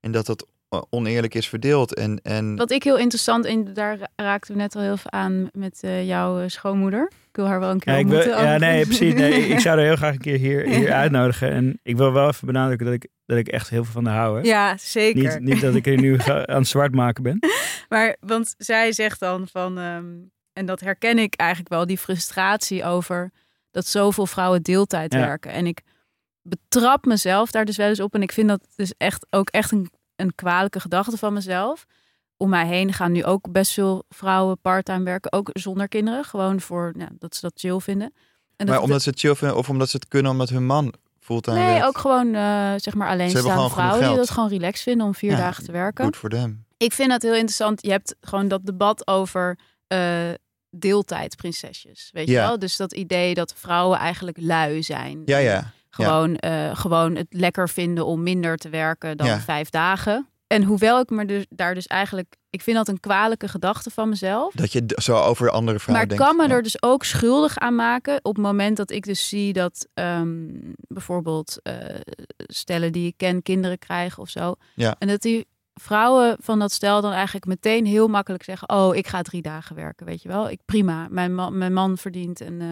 [0.00, 1.94] en dat dat eh, oneerlijk is verdeeld.
[1.94, 5.10] En, en Wat ik heel interessant, en daar ra- raakten we net al heel veel
[5.10, 7.06] aan met eh, jouw eh, schoonmoeder.
[7.28, 8.44] Ik wil haar wel een keer Ja, ik wil, ontmoeten.
[8.46, 9.14] ja, nee, precies.
[9.14, 11.50] Nee, ik zou er heel graag een keer hier, hier uitnodigen.
[11.50, 14.18] En ik wil wel even benadrukken dat ik, dat ik echt heel veel van haar
[14.20, 14.36] hou.
[14.40, 14.46] Hè?
[14.48, 15.40] Ja, zeker.
[15.40, 17.38] Niet, niet dat ik er nu aan het zwart maken ben.
[17.88, 20.04] Maar, want zij zegt dan van, ehm,
[20.54, 23.30] en dat herken ik eigenlijk wel, die frustratie over
[23.70, 25.18] dat zoveel vrouwen deeltijd Ja.
[25.18, 25.52] werken.
[25.52, 25.80] En ik
[26.42, 28.14] betrap mezelf daar dus wel eens op.
[28.14, 31.84] En ik vind dat dus echt ook echt een, een kwalijke gedachte van mezelf.
[32.36, 36.24] Om mij heen gaan nu ook best veel vrouwen parttime werken, ook zonder kinderen.
[36.24, 38.12] Gewoon voor dat ze dat chill vinden.
[38.56, 40.66] En maar dat, omdat ze het chill vinden of omdat ze het kunnen omdat hun
[40.66, 41.86] man fulltime Nee, werkt.
[41.86, 45.36] ook gewoon eh, zeg maar alleenstaande vrouwen die dat gewoon relaxed vinden om vier Ja,
[45.36, 46.04] dagen te werken.
[46.04, 46.64] Goed voor hem.
[46.76, 47.82] Ik vind dat heel interessant.
[47.82, 50.30] Je hebt gewoon dat debat over eh
[50.80, 52.08] deeltijdprinsesjes.
[52.12, 52.58] Weet je wel?
[52.58, 55.22] Dus dat idee dat vrouwen eigenlijk lui zijn.
[55.24, 55.72] Ja, ja.
[55.90, 59.40] Gewoon, eh, gewoon het lekker vinden om minder te werken dan Ja.
[59.40, 60.28] vijf dagen.
[60.46, 62.34] En hoewel ik me dus, daar dus eigenlijk...
[62.50, 64.54] Ik vind dat een kwalijke gedachte van mezelf.
[64.54, 66.24] Dat je zo over andere Maar vrouwen ik denkt.
[66.24, 69.52] kan me er dus ook schuldig aan maken op het moment dat ik dus zie
[69.52, 71.74] dat ehm, bijvoorbeeld eh,
[72.38, 74.54] stellen die ik ken kinderen krijgen of zo.
[74.74, 74.96] Ja.
[74.98, 79.06] En dat die vrouwen van dat stel dan eigenlijk meteen heel makkelijk zeggen: Oh, ik
[79.06, 80.50] ga drie dagen werken, weet je wel.
[80.50, 81.06] Ik prima.
[81.10, 82.68] Mijn man, mijn man verdient en eh,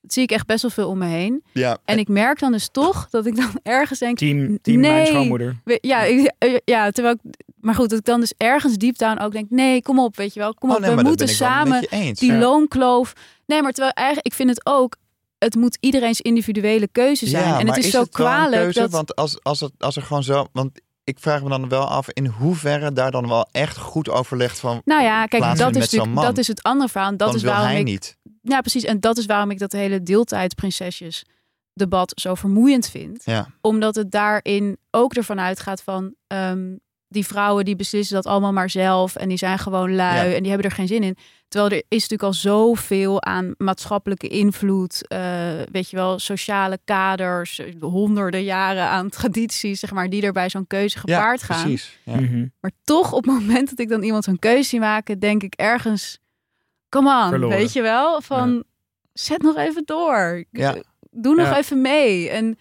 [0.00, 1.44] dat zie ik echt best wel veel om me heen.
[1.52, 5.06] Ja, En ik merk dan dus toch dat ik dan ergens denk: Team, team mijn
[5.06, 5.56] schoonmoeder.
[5.64, 8.98] we- ja, ik- eh, ja, terwijl ik, maar goed, dat ik dan dus ergens deep
[8.98, 11.28] down ook denk: Nee, kom op, weet je wel, kom oh, op, nee, we moeten
[11.28, 12.38] samen die Ja.
[12.38, 13.12] loonkloof.
[13.46, 14.96] Nee, maar terwijl eigenlijk, ik vind het ook,
[15.38, 17.44] het moet iedereen's individuele keuze zijn.
[17.44, 18.78] Ja, en het maar is, zo het kwalijk keuze?
[18.80, 18.90] dat.
[18.90, 20.46] Want als, als, het, als er gewoon zo...
[20.52, 24.58] Want ik vraag me dan wel af in hoeverre daar dan wel echt goed overlegd
[24.58, 24.80] van...
[24.84, 27.10] nou ja, kijk, dat is, dat is het andere verhaal.
[27.10, 27.84] En dat dan is waarom hij ik.
[27.84, 28.16] niet.
[28.42, 28.84] Ja, precies.
[28.84, 31.24] En dat is waarom ik dat hele deeltijdprinsesjes
[31.72, 33.22] debat zo vermoeiend vind.
[33.24, 33.48] Ja.
[33.60, 36.76] Omdat het daarin ook ervan uitgaat van ehm,
[37.08, 40.34] die vrouwen die beslissen dat allemaal maar zelf en die zijn gewoon lui Ja.
[40.34, 41.16] en die hebben er geen zin in.
[41.48, 47.60] Terwijl er is natuurlijk al zoveel aan maatschappelijke invloed, eh, weet je wel, sociale kaders,
[47.80, 51.62] honderden jaren aan tradities, zeg maar, die er bij zo'n keuze Ja, gepaard gaan.
[51.62, 51.98] precies.
[52.04, 52.20] Ja.
[52.20, 52.46] Mhm.
[52.60, 55.54] Maar toch, op het moment dat ik dan iemand zo'n keuze zie maken, denk ik
[55.54, 56.18] ergens,
[56.88, 57.56] come on, Verloren.
[57.58, 58.64] weet je wel, van
[59.12, 60.74] zet nog even door, Ja.
[61.10, 61.56] doe nog Ja.
[61.58, 62.30] even mee.
[62.30, 62.58] En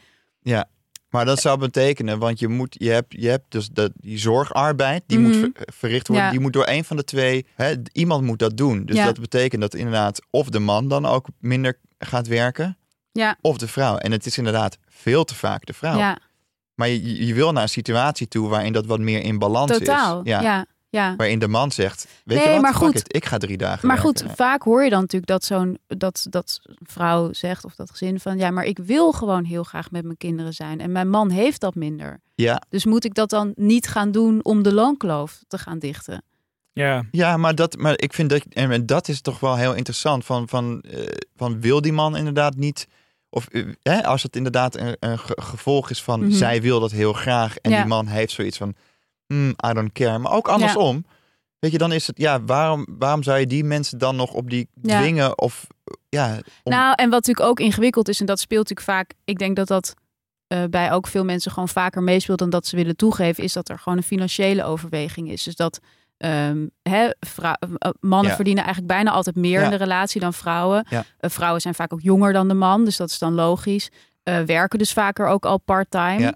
[1.15, 5.03] Maar dat zou betekenen, want je, moet, je, hebt, je hebt dus dat, die zorgarbeid,
[5.07, 5.49] die moet Mhm.
[5.53, 6.25] ver- verricht worden.
[6.25, 6.31] Ja.
[6.31, 8.85] Die moet door een van de twee, hè, iemand moet dat doen.
[8.85, 9.05] Dus Ja.
[9.05, 12.77] dat betekent dat inderdaad of de man dan ook minder gaat werken,
[13.11, 13.97] ja, of de vrouw.
[13.97, 15.97] En het is inderdaad veel te vaak de vrouw.
[15.97, 16.17] ja.
[16.75, 20.21] Maar je, je wil naar een situatie toe waarin dat wat meer in balans Totaal.
[20.23, 20.29] is.
[20.29, 20.41] Ja.
[20.41, 20.65] Ja.
[20.95, 21.15] Ja.
[21.15, 22.95] Waarin de man zegt, weet Nee, je wat, maar goed.
[22.95, 26.25] it, ik ga drie dagen Maar goed, vaak hoor je dan natuurlijk dat zo'n dat,
[26.29, 29.91] dat een vrouw zegt of dat gezin van ja, maar ik wil gewoon heel graag
[29.91, 32.21] met mijn kinderen zijn en mijn man heeft dat minder.
[32.35, 36.23] Ja, Dus moet ik dat dan niet gaan doen om de loonkloof te gaan dichten?
[36.73, 40.25] Ja, ja maar, dat, maar ik vind dat, en dat is toch wel heel interessant.
[40.25, 41.03] Van, van, eh,
[41.35, 42.87] van wil die man inderdaad niet,
[43.29, 46.31] of eh, hè, als het inderdaad een, een ge- gevolg is van Mhm.
[46.31, 47.77] zij wil dat heel graag en Ja.
[47.77, 48.73] die man heeft zoiets van,
[49.27, 50.17] hmm, I don't care.
[50.19, 51.05] Maar ook andersom,
[51.59, 54.49] weet je, dan is het, ja, waarom, waarom zou je die mensen dan nog op
[54.49, 54.99] die Ja.
[54.99, 55.67] dwingen of,
[56.09, 59.37] ja, om- Nou, en wat natuurlijk ook ingewikkeld is, en dat speelt natuurlijk vaak, ik
[59.37, 59.93] denk dat dat
[60.47, 63.69] eh, bij ook veel mensen gewoon vaker meespeelt dan dat ze willen toegeven, is dat
[63.69, 65.43] er gewoon een financiële overweging is.
[65.43, 65.79] Dus dat
[66.17, 68.35] ehm, hè, vrou- eh, mannen Ja.
[68.35, 70.85] verdienen eigenlijk bijna altijd meer in de relatie dan vrouwen.
[70.89, 73.89] Eh, vrouwen zijn vaak ook jonger dan de man, dus dat is dan logisch.
[74.23, 76.35] Eh, werken dus vaker ook al part-time.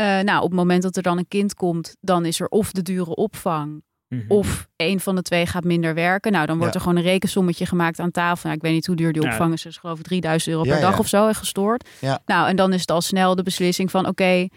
[0.00, 2.72] Eh, nou, op het moment dat er dan een kind komt, dan is er of
[2.72, 4.24] de dure opvang Mhm.
[4.28, 6.32] of een van de twee gaat minder werken.
[6.32, 6.78] Nou, dan wordt Ja.
[6.80, 8.42] er gewoon een rekensommetje gemaakt aan tafel.
[8.44, 9.28] Nou, ik weet niet hoe duur die Ja.
[9.30, 9.62] opvang is.
[9.62, 10.98] Dus geloof ik 3000 euro Ja, per dag ja.
[10.98, 11.88] of zo en gestoord.
[12.00, 12.22] Ja.
[12.26, 14.06] Nou, en dan is het al snel de beslissing van...
[14.06, 14.48] oké,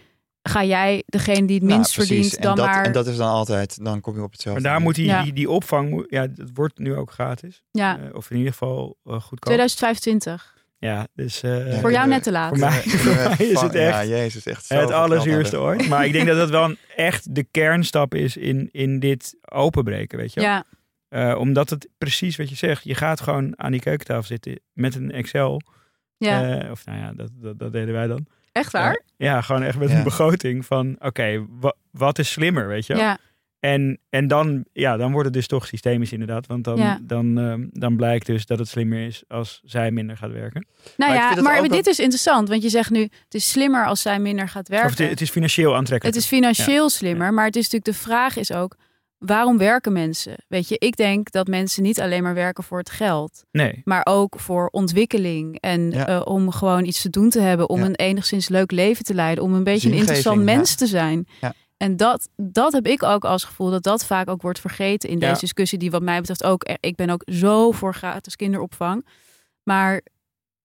[0.42, 2.12] ga jij degene die het Nou, minst precies.
[2.14, 2.86] verdient En dan dat, maar...
[2.86, 4.62] En dat is dan altijd, dan kom je op hetzelfde.
[4.62, 5.24] Maar daar moet die, Ja.
[5.24, 7.64] die, die opvang, ja, dat wordt nu ook gratis.
[7.72, 9.40] ja, Eh, of in ieder geval eh, goedkoop.
[9.44, 10.63] 2025.
[10.84, 11.42] Ja, dus...
[11.44, 12.50] eh, Ja, Voor jou net te laat.
[12.50, 15.88] voor mij, voor mij is het echt Ja, jezus, echt zo het allerzuurste ooit.
[15.90, 20.18] Maar ik denk dat dat wel een, echt de kernstap is in, in dit openbreken,
[20.18, 20.50] weet je wel.
[20.50, 20.64] Ja,
[21.10, 22.84] Eh, omdat het precies wat je zegt.
[22.84, 25.62] Je gaat gewoon aan die keukentafel zitten met een Excel.
[26.18, 26.60] ja.
[26.60, 28.26] Eh, of nou ja, dat, dat, dat deden wij dan.
[28.52, 29.02] echt waar?
[29.18, 29.98] Ja, gewoon echt met Ja.
[29.98, 30.96] een begroting van...
[31.00, 33.02] Oké, wa- wat is slimmer, weet je wel?
[33.02, 33.18] Ja,
[33.64, 36.48] En, en dan, ja, dan wordt het dus toch systemisch inderdaad.
[36.48, 37.00] Want dan, Ja.
[37.02, 40.66] dan, ehm, dan blijkt dus dat het slimmer is als zij minder gaat werken.
[40.98, 42.50] nou Maar ja, maar dit is interessant.
[42.50, 44.86] Want je zegt nu, het is slimmer als zij minder gaat werken.
[44.90, 46.16] Of het, is- het is financieel aantrekkelijk.
[46.16, 48.76] Het is financieel slimmer, maar het is natuurlijk de vraag is ook
[49.18, 50.36] waarom werken mensen?
[50.48, 53.82] Weet je, ik denk dat mensen niet alleen maar werken voor het geld, Nee.
[53.84, 56.08] maar ook voor ontwikkeling en Ja.
[56.08, 57.86] eh, om gewoon iets te doen te hebben, om Ja.
[57.86, 60.44] een enigszins leuk leven te leiden, om een beetje een interessant ja.
[60.44, 61.28] mens te zijn.
[61.42, 61.54] Ja.
[61.78, 65.20] En dat, dat heb ik ook als gevoel dat dat vaak ook wordt vergeten in
[65.20, 65.28] Ja.
[65.28, 69.06] deze discussie, die wat mij betreft ook, eh, ik ben ook zo voor gratis kinderopvang.
[69.64, 70.02] Maar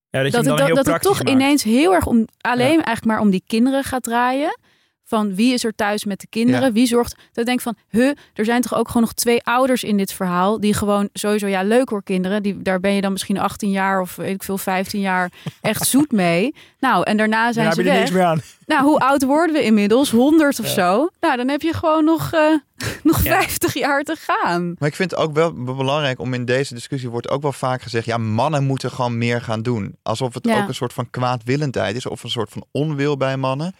[0.09, 1.29] Ja, dat, dat het, heel dat het toch maakt.
[1.29, 2.83] ineens heel erg om alleen Ja.
[2.83, 4.59] eigenlijk maar om die kinderen gaat draaien.
[5.09, 6.61] Van wie is er thuis met de kinderen?
[6.61, 6.71] Ja.
[6.71, 7.15] Wie zorgt?
[7.15, 10.13] Dat ik denk van, huh, er zijn toch ook gewoon nog twee ouders in dit
[10.13, 12.43] verhaal die gewoon sowieso ja leuk hoor kinderen.
[12.43, 15.87] Die daar ben je dan misschien 18 jaar of weet ik veel 15 jaar echt
[15.93, 16.55] zoet mee.
[16.79, 18.11] Nou en daarna zijn ze er niks weg.
[18.11, 18.41] meer aan.
[18.65, 20.11] Nou hoe oud worden we inmiddels?
[20.11, 20.71] 100 of Ja.
[20.73, 21.09] zo.
[21.19, 22.41] Nou dan heb je gewoon nog eh,
[23.03, 23.39] nog Ja.
[23.41, 24.75] 50 jaar te gaan.
[24.79, 27.51] Maar ik vind het ook wel be- belangrijk om in deze discussie wordt ook wel
[27.53, 29.95] vaak gezegd, ja, mannen moeten gewoon meer gaan doen.
[30.03, 33.75] Alsof het ook een soort van kwaadwillendheid is of een soort van onwil bij mannen.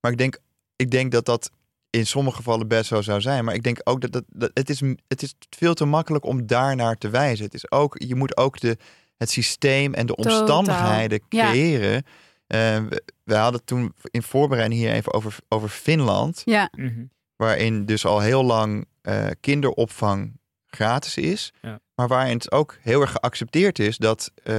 [0.00, 0.38] Maar ik denk,
[0.76, 1.50] ik denk dat dat
[1.90, 3.44] in sommige gevallen best zo zou zijn.
[3.44, 6.46] Maar ik denk ook dat, dat, dat het, is, het is veel te makkelijk om
[6.46, 7.44] daarnaar te wijzen.
[7.44, 8.76] Het is ook, je moet ook de,
[9.16, 10.38] het systeem en de Totaal.
[10.40, 11.48] omstandigheden Ja.
[11.50, 12.04] creëren.
[12.46, 12.58] Eh,
[12.88, 17.04] we, we hadden toen in voorbereiding hier even over, over Finland Ja, Mhm.
[17.36, 21.52] waarin dus al heel lang eh, kinderopvang gratis is.
[21.62, 21.80] Ja.
[21.94, 24.54] Maar waarin het ook heel erg geaccepteerd is dat eh,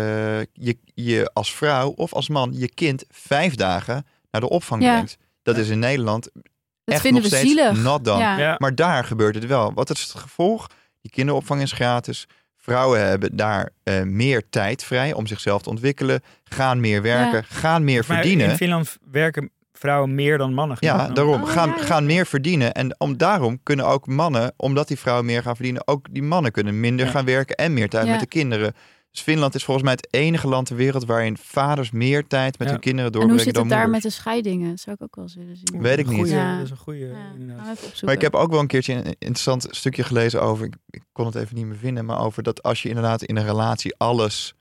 [0.53, 4.91] je, je als vrouw of als man je kind vijf dagen naar de opvang Ja.
[4.93, 5.17] brengt.
[5.54, 6.42] Dat is in Nederland dat
[6.84, 7.84] echt vinden nog we steeds zielig.
[7.84, 8.20] not done.
[8.20, 8.38] Ja.
[8.38, 8.56] Ja.
[8.58, 9.74] Maar daar gebeurt het wel.
[9.74, 10.68] Wat is het gevolg?
[11.02, 12.28] Die kinderopvang is gratis.
[12.58, 16.22] Vrouwen hebben daar eh, meer tijd vrij om zichzelf te ontwikkelen.
[16.44, 18.50] Gaan meer werken, gaan meer Maar verdienen.
[18.50, 20.78] in Finland werken vrouwen meer dan mannen.
[20.80, 21.42] Ja, daarom.
[21.44, 21.84] Oh, gaan, ja, ja.
[21.84, 22.74] gaan meer verdienen.
[22.74, 26.52] En om, daarom kunnen ook mannen, omdat die vrouwen meer gaan verdienen, ook die mannen
[26.52, 27.12] kunnen minder Ja.
[27.12, 28.12] gaan werken en meer tijd Ja.
[28.12, 28.74] met de kinderen.
[29.17, 32.67] Dus Finland is volgens mij het enige land ter wereld waarin vaders meer tijd met
[32.67, 32.73] Ja.
[32.73, 34.77] hun kinderen En hoe doorbrengen zit dan het daar met de scheidingen?
[34.77, 35.82] Zou ik ook wel eens willen zien.
[35.82, 36.15] Weet ik niet.
[36.17, 36.56] goeie- Ja.
[36.56, 37.06] Dat is een goede.
[37.47, 37.63] Ja.
[38.01, 41.25] Maar ik heb ook wel een keertje een interessant stukje gelezen over, ik, ik kon
[41.25, 44.53] het even niet meer vinden, maar over dat als je inderdaad in een relatie alles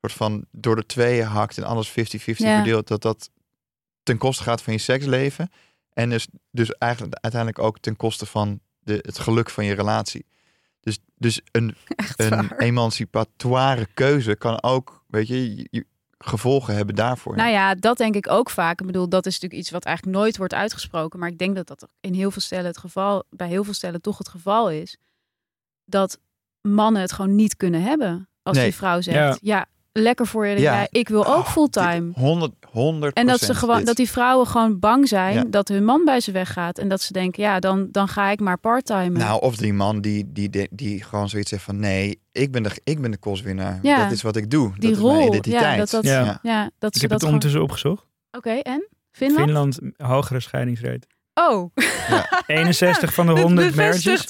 [0.00, 1.94] soort van door de tweeën hakt en alles 50-50
[2.46, 2.54] Ja.
[2.54, 3.30] verdeelt, dat dat
[4.02, 5.50] ten koste gaat van je seksleven.
[5.92, 10.26] En dus, dus eigenlijk uiteindelijk ook ten koste van de, het geluk van je relatie.
[11.24, 11.74] Dus, een,
[12.16, 15.86] een emancipatoire keuze kan ook, weet je, je- je
[16.18, 17.36] gevolgen hebben daarvoor.
[17.36, 18.80] Nou ja, dat denk ik ook vaak.
[18.80, 21.18] Ik bedoel, dat is natuurlijk iets wat eigenlijk nooit wordt uitgesproken.
[21.18, 24.00] Maar ik denk dat dat in heel veel stellen het geval, bij heel veel stellen
[24.00, 24.96] toch het geval is.
[25.84, 26.18] Dat
[26.60, 28.28] mannen het gewoon niet kunnen hebben.
[28.42, 28.64] Als Nee.
[28.66, 29.56] die vrouw zegt, Ja.
[29.58, 29.66] ja,
[30.02, 30.60] lekker voor je.
[30.60, 30.80] Ja.
[30.80, 30.86] Ja.
[30.90, 32.10] ik wil ook fulltime.
[32.14, 33.86] 100, 100 En dat ze gewoon, dit.
[33.86, 35.44] dat die vrouwen gewoon bang zijn Ja.
[35.46, 36.78] dat hun man bij ze weggaat.
[36.78, 39.18] En dat ze denken, ja, dan, dan ga ik maar parttime.
[39.18, 42.62] Nou, of die man die, die, die, die gewoon zoiets zegt van nee, ik ben
[42.62, 43.78] de, ik ben de koswinnaar.
[43.82, 44.02] Ja.
[44.02, 44.72] Dat is wat ik doe.
[44.78, 45.10] die dat rol.
[45.10, 45.62] is mijn identiteit.
[45.64, 46.38] Ja, dat dat, Ja.
[46.42, 46.70] ja.
[46.78, 48.06] dat Ik ze heb dat het ondertussen opgezocht.
[48.30, 48.88] Oké, en?
[49.12, 49.44] Finland?
[49.44, 51.06] Finland, hogere scheidingsrate.
[51.34, 51.70] Oh,
[52.46, 54.26] 61 van de dit 100 marriages.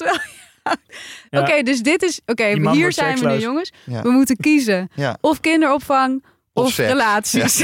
[1.29, 2.21] Oké, dus dit is...
[2.25, 3.71] Oké, hier zijn we nu, jongens.
[3.83, 4.01] Ja.
[4.01, 4.89] We moeten kiezen.
[4.95, 5.17] Ja.
[5.21, 6.23] Of kinderopvang
[6.53, 7.57] of, relaties.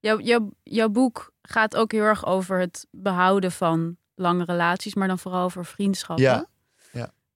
[0.00, 5.08] Jouw, jouw, jouw boek gaat ook heel erg over het behouden van lange relaties, maar
[5.08, 6.24] dan vooral over vriendschappen.
[6.24, 6.46] Ja,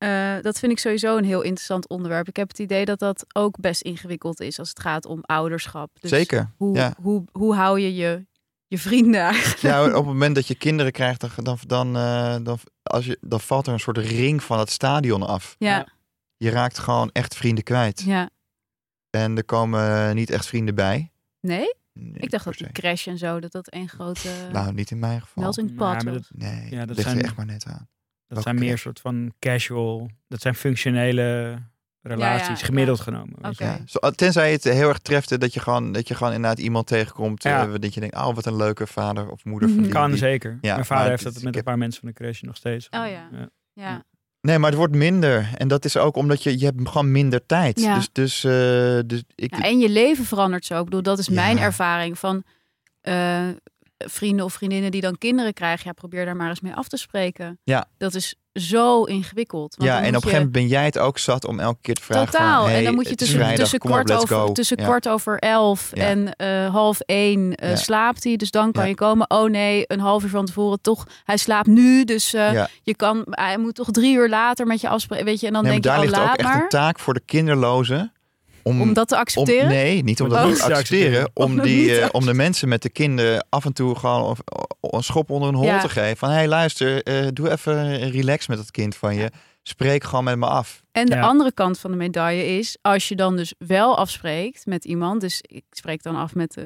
[0.04, 2.28] Eh, dat vind ik sowieso een heel interessant onderwerp.
[2.28, 5.90] Ik heb het idee dat dat ook best ingewikkeld is als het gaat om ouderschap.
[6.00, 6.50] Dus Zeker.
[6.56, 6.94] Hoe, Ja.
[7.02, 8.26] hoe, hoe hou je je,
[8.66, 9.58] je vrienden eigenlijk?
[9.60, 13.18] Ja, op het moment dat je kinderen krijgt, dan, dan, dan, eh, dan, als je,
[13.20, 15.54] dan valt er een soort ring van het stadion af.
[15.58, 15.86] Ja.
[16.36, 18.00] Je raakt gewoon echt vrienden kwijt.
[18.00, 18.30] ja.
[19.10, 21.10] En er komen niet echt vrienden bij.
[21.40, 21.74] Nee?
[21.92, 24.98] Nee, Ik dacht dat die crash en zo, dat dat één grote Nou, niet in
[24.98, 25.42] mijn geval.
[25.42, 26.04] maar was.
[26.04, 27.88] dat- Nee, Ja, dat dat ligt zijn- er echt maar net aan.
[28.28, 31.58] Dat zijn meer soort van casual, dat zijn functionele
[32.02, 33.04] relaties, ja, gemiddeld ja.
[33.04, 33.34] genomen.
[33.40, 33.64] weet je.
[33.64, 33.72] Oké.
[33.72, 33.80] Ja.
[33.86, 37.42] Zo, tenzij het heel erg treft dat je gewoon, dat je gewoon inderdaad iemand tegenkomt.
[37.42, 37.66] Ja.
[37.66, 39.68] eh, dat je denkt, oh wat een leuke vader of moeder.
[39.68, 39.86] Van Mhm.
[39.86, 40.58] die, Kan die- zeker.
[40.60, 42.86] Ja, Mijn vader heeft dat met een heb- paar mensen van de crash nog steeds.
[42.90, 43.28] Oh ja.
[43.72, 44.04] Ja.
[44.40, 45.50] Nee, maar het wordt minder.
[45.56, 47.80] En dat is ook omdat je, je hebt gewoon minder tijd.
[47.80, 47.94] Ja.
[47.94, 48.50] Dus, dus, eh,
[49.06, 50.78] dus ik, Ja, en je leven verandert zo.
[50.78, 51.62] Ik bedoel, dat is mijn Ja.
[51.62, 52.44] ervaring van
[53.00, 53.48] eh,
[53.96, 55.82] vrienden of vriendinnen die dan kinderen krijgen.
[55.86, 57.58] Ja, probeer daar maar eens mee af te spreken.
[57.64, 57.84] Ja.
[57.98, 59.74] Dat is zo ingewikkeld.
[59.76, 61.94] Want ja, en op een gegeven moment ben jij het ook zat om elke keer
[61.94, 62.60] te vragen Totaal.
[62.60, 62.68] van...
[62.70, 64.84] Hey, en dan moet je tussen, vrijdag, tussen, kom op, kwart, over, tussen Ja.
[64.84, 66.02] kwart over elf Ja.
[66.04, 67.76] en eh, half één eh, Ja.
[67.76, 68.36] slaapt hij.
[68.36, 69.30] Dus dan kan je komen.
[69.30, 71.06] Oh nee, een half uur van tevoren toch.
[71.24, 72.04] Hij slaapt nu.
[72.04, 75.24] Dus eh, je kan, hij moet toch drie uur later met je afspreken.
[75.24, 76.62] Weet je, en dan Nee, denk je, daar oh ligt ook echt maar.
[76.62, 78.12] een taak voor de kinderlozen.
[78.64, 79.68] Om, Om dat te om- accepteren.
[79.68, 80.52] nee, niet om dat Oh.
[80.52, 81.30] te accepteren.
[81.34, 84.38] Om, die, eh, om de mensen met de kinderen af en toe gewoon of-
[84.80, 85.80] een schop onder een hol Ja.
[85.80, 86.16] te geven.
[86.16, 89.30] Van, hé hey, luister, eh, doe even relax met dat kind van je.
[89.62, 90.82] Spreek gewoon met me af.
[90.92, 91.20] En de Ja.
[91.20, 95.38] andere kant van de medaille is, als je dan dus wel afspreekt met iemand, dus
[95.46, 96.64] ik spreek dan af met eh,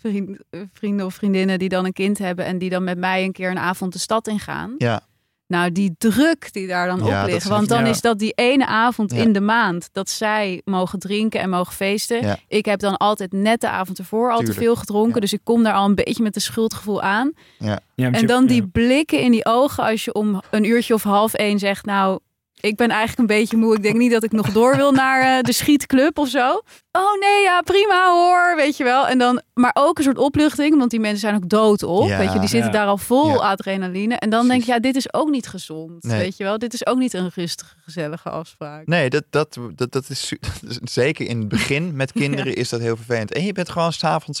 [0.00, 0.38] vriend-
[0.72, 3.50] vrienden of vriendinnen die dan een kind hebben en die dan met mij een keer
[3.50, 4.74] een avond de stad ingaan.
[4.78, 5.00] Ja,
[5.48, 7.48] Nou, die druk die daar dan Ja, op ligt.
[7.48, 7.90] Want dan ja.
[7.90, 9.22] is dat die ene avond Ja.
[9.22, 12.22] in de maand dat zij mogen drinken en mogen feesten.
[12.22, 12.36] Ja.
[12.48, 14.58] Ik heb dan altijd net de avond ervoor al Tuurlijk.
[14.58, 15.14] te veel gedronken.
[15.14, 15.20] Ja.
[15.20, 17.32] Dus ik kom daar al een beetje met een schuldgevoel aan.
[17.58, 18.68] En je- dan die ja.
[18.72, 21.84] blikken in die ogen als je om een uurtje of half één zegt...
[21.84, 22.18] nou,
[22.60, 23.74] ik ben eigenlijk een beetje moe.
[23.76, 26.62] Ik denk niet dat ik nog door wil naar eh, de schietclub of zo.
[26.92, 29.06] Oh nee, ja, prima hoor, weet je wel.
[29.08, 32.08] En dan, maar ook een soort opluchting, want die mensen zijn ook dood op.
[32.08, 32.18] Ja.
[32.18, 32.76] weet je, die zitten Ja.
[32.78, 33.36] daar al vol Ja.
[33.36, 34.14] adrenaline.
[34.16, 36.02] En dan denk je, ja, dit is ook niet gezond.
[36.02, 36.18] Nee.
[36.18, 38.86] Weet je wel, dit is ook niet een rustige, gezellige afspraak.
[38.86, 42.54] nee, dat, dat, dat, dat, is, su- dat is zeker in het begin met kinderen
[42.54, 43.32] is dat heel vervelend.
[43.32, 44.40] En je bent gewoon s'avonds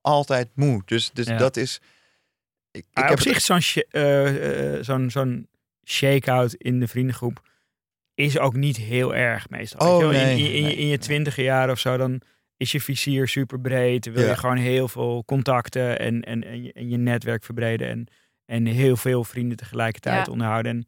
[0.00, 0.82] altijd moe.
[0.84, 1.36] Dus, dus Ja.
[1.36, 1.80] dat is...
[2.70, 5.48] Ik, ik heb op zich zo'n eh, eh, zo'n zo'n
[5.84, 7.40] shake-out in de vriendengroep
[8.16, 9.88] is ook niet heel erg meestal.
[9.96, 11.44] Oh, nee, in, in, in, je- nee, in je nee.
[11.46, 12.20] jaar of zo, dan
[12.56, 14.04] is je vizier super breed.
[14.12, 14.28] Wil Ja.
[14.28, 17.88] je gewoon heel veel contacten en, en, en, je, en je netwerk verbreden.
[17.88, 18.06] En,
[18.44, 20.32] en heel veel vrienden tegelijkertijd Ja.
[20.32, 20.72] onderhouden.
[20.72, 20.78] En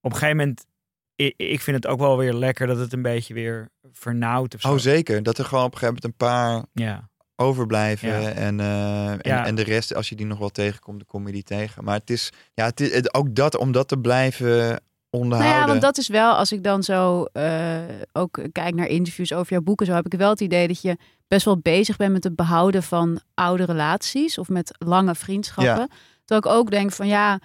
[0.00, 0.66] op een gegeven moment,
[1.14, 4.60] ik, ik vind het ook wel weer lekker dat het een beetje weer vernauwt of
[4.60, 4.72] zo.
[4.72, 5.22] Oh, zeker.
[5.22, 8.08] Dat er gewoon op een gegeven moment een paar Ja, overblijven.
[8.08, 8.30] Ja.
[8.30, 9.46] En, eh, en, Ja.
[9.46, 11.84] en de rest, als je die nog wel tegenkomt, dan kom je die tegen.
[11.84, 14.80] Maar het is, ja, het is het- ook dat, om dat te blijven
[15.10, 15.56] onderhouden.
[15.56, 17.78] Nou ja, want dat is wel, als ik dan zo eh,
[18.12, 20.96] ook kijk naar interviews over jouw boeken, zo heb ik wel het idee dat je
[21.28, 25.88] best wel bezig bent met het behouden van oude relaties of met lange vriendschappen.
[26.24, 27.40] Terwijl ik ook denk van ja,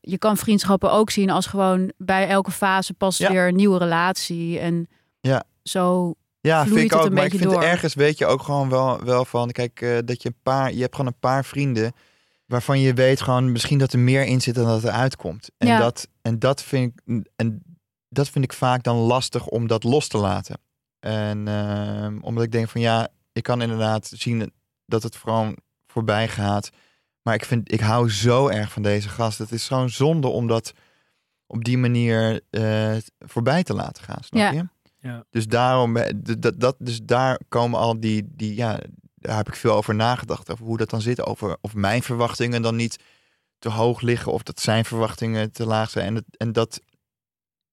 [0.00, 3.30] je kan vriendschappen ook zien als gewoon bij elke fase past Ja.
[3.30, 4.88] weer een nieuwe relatie en
[5.20, 5.44] Ja.
[5.62, 6.14] zo.
[6.40, 7.10] Ja, vloeit vind ik ook.
[7.12, 10.28] Maar ik vind ergens weet je ook gewoon wel, wel van, kijk, eh, dat je
[10.28, 11.92] een paar, je hebt gewoon een paar vrienden
[12.50, 15.50] waarvan je weet gewoon misschien dat er meer in zit dan dat er uitkomt.
[15.58, 15.78] En Ja.
[15.78, 17.62] dat en dat vind ik en
[18.08, 20.58] dat vind ik vaak dan lastig om dat los te laten.
[21.00, 24.52] En ehm, omdat ik denk van ja, ik kan inderdaad zien
[24.86, 26.70] dat het gewoon voorbij gaat.
[27.22, 29.38] Maar ik vind, ik hou zo erg van deze gast.
[29.38, 30.72] Het is zo'n zonde om dat
[31.46, 34.22] op die manier eh, voorbij te laten gaan.
[34.24, 34.50] Snap Ja.
[34.52, 34.68] je?
[34.98, 35.24] ja.
[35.30, 36.14] Dus daarom, eh,
[36.56, 38.80] dat, dus daar komen al die, die, ja,
[39.20, 40.50] daar heb ik veel over nagedacht.
[40.50, 41.22] Over hoe dat dan zit.
[41.22, 42.98] Over of mijn verwachtingen dan niet
[43.58, 44.32] te hoog liggen.
[44.32, 46.06] Of dat zijn verwachtingen te laag zijn.
[46.06, 46.80] En, dat, en dat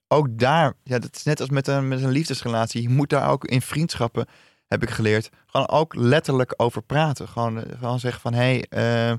[0.08, 2.82] ook daar, ja, dat is net als met een, met een liefdesrelatie.
[2.82, 4.28] Je moet daar ook in vriendschappen,
[4.68, 7.28] heb ik geleerd, gewoon ook letterlijk over praten.
[7.28, 8.40] Gewoon, eh, gewoon zeggen van, hé,
[8.70, 9.18] hey, eh,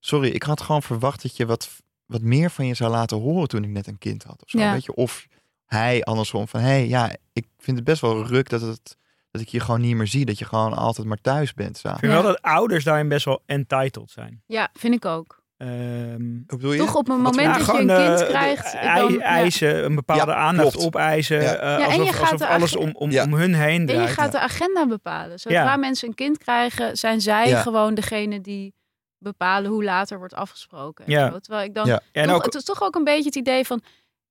[0.00, 1.68] sorry, ik had gewoon verwacht dat je wat,
[2.06, 4.42] wat meer van je zou laten horen toen ik net een kind had.
[4.42, 4.72] Of zo, Ja.
[4.72, 4.94] weet je?
[4.94, 5.26] Of
[5.66, 8.96] hij andersom van, hé, hey, ja, ik vind het best wel ruk dat, het,
[9.36, 10.24] dat ik je gewoon niet meer zie.
[10.24, 12.08] Dat je gewoon altijd maar thuis bent Ik vind Ja.
[12.08, 14.42] wel dat ouders daarin best wel entitled zijn.
[14.46, 15.44] Ja, vind ik ook.
[15.56, 16.78] Hoe Ehm, bedoel je?
[16.78, 18.72] Toch op een Wat- moment dat je een kind eh, krijgt.
[18.72, 19.18] dan- ja.
[19.20, 20.86] eisen, een bepaalde Ja, aandacht klopt.
[20.86, 21.42] opeisen.
[21.42, 21.54] Ja.
[21.54, 23.24] eh, en alsof je gaat alsof er alles om, om, Ja.
[23.24, 24.10] om hun heen En je draait.
[24.10, 25.38] gaat de agenda bepalen.
[25.38, 25.76] Zodra Ja.
[25.76, 27.60] mensen een kind krijgen, zijn zij Ja.
[27.62, 28.74] gewoon degene die
[29.18, 31.04] bepalen hoe later wordt afgesproken.
[31.04, 31.30] en Ja.
[31.30, 31.38] zo.
[31.38, 32.00] Terwijl ik dan Ja.
[32.12, 33.82] En toch, ook, het is toch ook een beetje het idee van,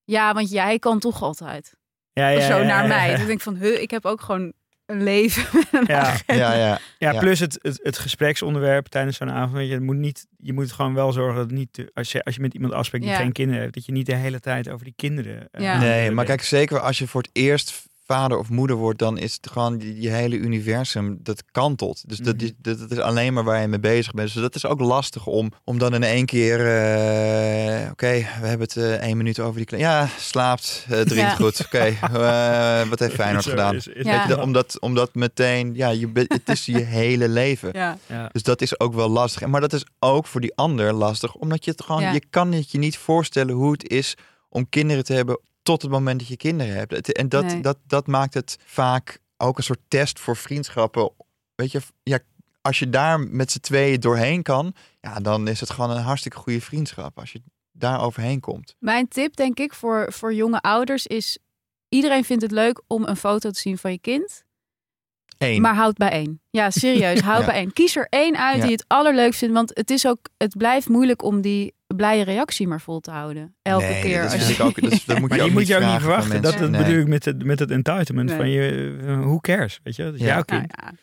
[0.03, 1.75] ja, want jij kan toch altijd.
[2.13, 3.11] ja, ja, zo ja, naar ja, mij.
[3.11, 4.53] Dus ik denk van, huh, ik heb ook gewoon
[4.86, 5.43] een leven.
[5.53, 6.15] met een Ja.
[6.25, 6.79] Ja, ja.
[6.97, 7.19] Ja, Ja.
[7.19, 9.53] plus het, het, het gespreksonderwerp tijdens zo'n avond.
[9.53, 12.11] weet Je, het moet niet, je moet gewoon wel zorgen dat het niet, te- als
[12.11, 13.19] je, als je met iemand afspreekt die Ja.
[13.19, 15.47] geen kinderen heeft, dat je niet de hele tijd over die kinderen.
[15.51, 15.79] eh.
[15.79, 19.33] Nee, maar kijk, zeker als je voor het eerst vader of moeder wordt, dan is
[19.33, 22.03] het gewoon die, die hele universum, dat kantelt.
[22.09, 22.43] Dus dat, Mhm.
[22.45, 24.33] is, dat, dat is alleen maar waar je mee bezig bent.
[24.33, 28.67] Dus dat is ook lastig om, om dan in één keer, eh, oké, we hebben
[28.67, 29.77] het eh, één minuut over die.
[29.79, 31.29] Ja, slaapt, uh, drinkt Ja.
[31.35, 31.61] goed.
[31.65, 33.75] Oké, eh, wat heeft Feyenoord gedaan?
[33.75, 34.11] is- is- Ja.
[34.11, 37.69] Weet je, dat- omdat, omdat meteen, ja, je, bent- het is je hele leven.
[37.73, 37.97] Ja.
[38.07, 38.29] Ja.
[38.31, 39.47] Dus dat is ook wel lastig.
[39.47, 42.11] Maar dat is ook voor die ander lastig, omdat je het gewoon, Ja.
[42.11, 44.15] je kan het je niet voorstellen hoe het is
[44.49, 47.11] om kinderen te hebben tot het moment dat je kinderen hebt.
[47.11, 47.61] En dat, Nee.
[47.61, 51.11] dat, dat maakt het vaak ook een soort test voor vriendschappen.
[51.55, 52.20] Weet je, ja,
[52.61, 56.38] als je daar met z'n tweeën doorheen kan, ja, dan is het gewoon een hartstikke
[56.38, 57.20] goede vriendschap.
[57.20, 57.41] Als je
[57.72, 58.76] daar overheen komt.
[58.80, 61.38] Mijn tip, denk ik, voor, voor jonge ouders is...
[61.89, 64.44] Iedereen vindt het leuk om een foto te zien van je kind.
[65.38, 65.61] Eén.
[65.61, 66.41] Maar houd bij één.
[66.49, 67.19] Ja, serieus.
[67.29, 67.45] Houd Ja.
[67.45, 67.73] bij één.
[67.73, 68.61] Kies er één uit Ja.
[68.61, 69.53] die het allerleukst vindt.
[69.53, 73.55] Want het is ook, het blijft moeilijk om die blije reactie maar vol te houden.
[73.61, 74.21] Elke Nee, keer.
[74.21, 74.53] dat als vind je...
[74.63, 74.81] ik ook.
[74.81, 76.41] Dat, is- dat moet Maar je die moet je ook niet verwachten.
[76.41, 76.61] Dat, mensen.
[76.61, 76.83] dat Nee.
[76.83, 78.38] bedoel ik met het, met het entitlement Nee.
[78.38, 78.71] van je,
[79.03, 80.03] uh, who cares, weet je?
[80.03, 80.25] Dat is Ja.
[80.27, 80.93] jouw Nou ja.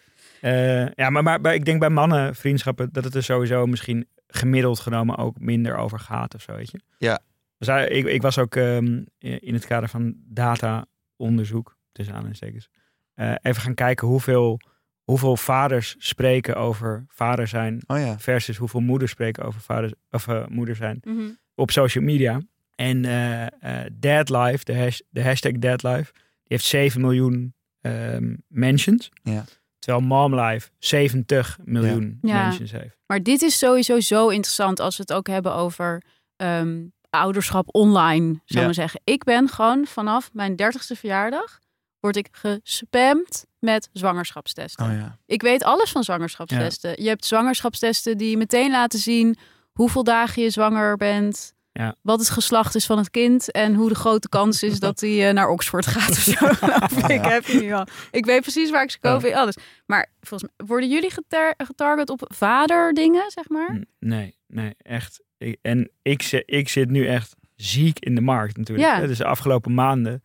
[0.41, 4.07] Eh, ja, maar, maar, maar ik denk bij mannen vriendschappen dat het er sowieso misschien
[4.27, 6.81] gemiddeld genomen ook minder over gaat of zo, weet je?
[6.99, 7.21] Ja.
[7.59, 12.69] Dus ik, ik was ook ehm, in het kader van data-onderzoek, tussen aanhalingstekens,
[13.15, 14.61] eh, even gaan kijken hoeveel,
[15.03, 18.19] hoeveel vaders spreken over vader zijn Oh ja.
[18.19, 21.23] versus hoeveel moeders spreken over vader, of, eh, moeder zijn Mhm.
[21.55, 22.41] op social media.
[22.75, 29.11] En eh eh Dadlife, de, hash, de hashtag Dadlife, die heeft 7 miljoen ehm, mentions.
[29.23, 29.45] Ja.
[29.79, 32.43] Terwijl Momlife 70 miljoen Ja.
[32.43, 32.97] mentions heeft.
[33.07, 36.03] Maar dit is sowieso zo interessant als we het ook hebben over
[36.37, 38.63] ehm, ouderschap online, zou ik Ja.
[38.65, 39.01] maar zeggen.
[39.05, 41.59] Ik ben gewoon vanaf mijn dertigste verjaardag,
[42.03, 44.87] word ik gespamd met zwangerschapstesten.
[44.87, 45.19] Oh ja.
[45.27, 47.03] Ik weet alles van zwangerschapstesten.
[47.03, 49.37] Je hebt zwangerschapstesten die meteen laten zien
[49.73, 51.55] hoeveel dagen je zwanger bent.
[51.73, 51.95] Ja.
[52.03, 53.51] Wat het geslacht is van het kind.
[53.51, 56.47] En hoe de grote kans is dat hij eh, naar Oxford gaat of zo.
[57.15, 57.87] ik heb je nu al.
[58.11, 59.21] Ik weet precies waar ik ze koop.
[59.21, 59.57] weet Alles.
[59.87, 63.81] Maar volgens mij, worden jullie getar- getarget op vaderdingen, zeg maar?
[63.99, 65.23] Nee, nee, echt.
[65.39, 68.89] Ik- en ik, ik zit nu echt ziek in de markt natuurlijk.
[68.89, 69.07] Ja.
[69.07, 70.23] Dus de afgelopen maanden.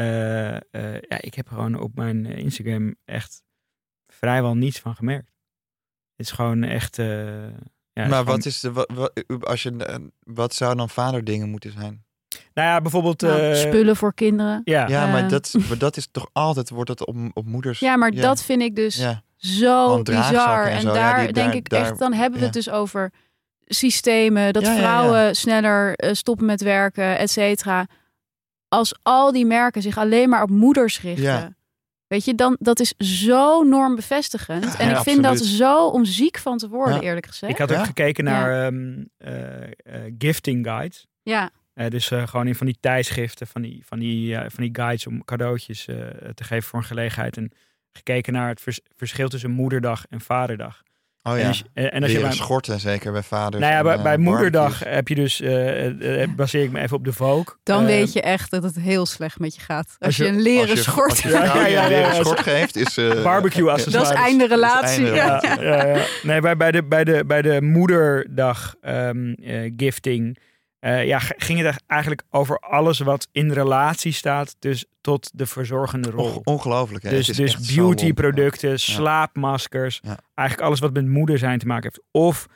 [0.00, 3.42] Eh, eh, ja, ik heb gewoon op mijn eh, Instagram echt
[4.06, 5.32] vrijwel niets van gemerkt.
[6.16, 6.98] Het is gewoon echt...
[6.98, 7.06] eh,
[7.92, 11.72] ja, maar gewoon- wat is de, wat, wat, als je, wat zou dan vaderdingen moeten
[11.72, 12.04] zijn?
[12.54, 13.20] Nou ja, bijvoorbeeld...
[13.20, 14.60] Nou, eh, spullen voor kinderen.
[14.64, 17.78] Ja, Ja, maar, dat, maar dat is toch altijd, wordt dat op, op moeders...
[17.78, 18.22] Ja, maar ja.
[18.22, 20.66] dat vind ik dus Ja, zo bizar.
[20.66, 20.88] en En, zo.
[20.88, 22.44] Ja, daar die- denk daar- ik daar- echt, dan hebben we ja.
[22.44, 23.12] het dus over
[23.66, 24.82] systemen, dat Ja, ja, ja.
[24.82, 27.86] vrouwen sneller stoppen met werken, et cetera.
[28.70, 31.22] Als al die merken zich alleen maar op moeders richten.
[31.24, 31.54] Ja.
[32.06, 34.76] Weet je, dan dat is zo normbevestigend.
[34.76, 37.00] En Ja, ik vind dat zo om ziek van te worden, Ja.
[37.00, 37.52] eerlijk gezegd.
[37.52, 37.78] Ik had Ja?
[37.78, 38.30] ook gekeken Ja.
[38.30, 41.06] naar ehm, eh, eh, gifting guides.
[41.22, 44.64] Ja, Eh, dus eh, gewoon in van die tijdschriften, van die, van die, eh, van
[44.64, 45.96] die guides om cadeautjes eh,
[46.34, 47.36] te geven voor een gelegenheid.
[47.36, 47.52] En
[47.92, 50.82] gekeken naar het vers- verschil tussen moederdag en vaderdag.
[51.22, 51.48] Oh En ja.
[51.48, 53.62] als je, en als je Leren bij, schorten, zeker bij vaders.
[53.62, 56.80] nou ja, en, bij, eh, bij moederdag heb je dus, eh, eh, baseer ik me
[56.80, 57.54] even op de Vogue.
[57.62, 59.86] dan weet je echt dat het heel slecht met je gaat.
[59.86, 62.22] Als, als je, een leren Als je, schort Als je Ja, ja, een leren ja.
[62.22, 62.96] schort geeft, is...
[62.96, 64.10] eh, Barbecue Dat accessoires.
[64.10, 65.10] is einde relatie.
[65.10, 66.06] einde.
[66.22, 70.38] Nee, bij, bij, de, bij, de, bij de moederdag ehm, eh, gifting
[70.80, 76.10] eh, ja, ging het eigenlijk over alles wat in relatie staat dus tot de verzorgende
[76.10, 76.34] rol.
[76.34, 77.10] On- ongelooflijk, hè?
[77.10, 80.18] dus dus beautyproducten, slaapmaskers, Ja.
[80.34, 82.02] eigenlijk alles wat met moeder zijn te maken heeft.
[82.10, 82.46] Of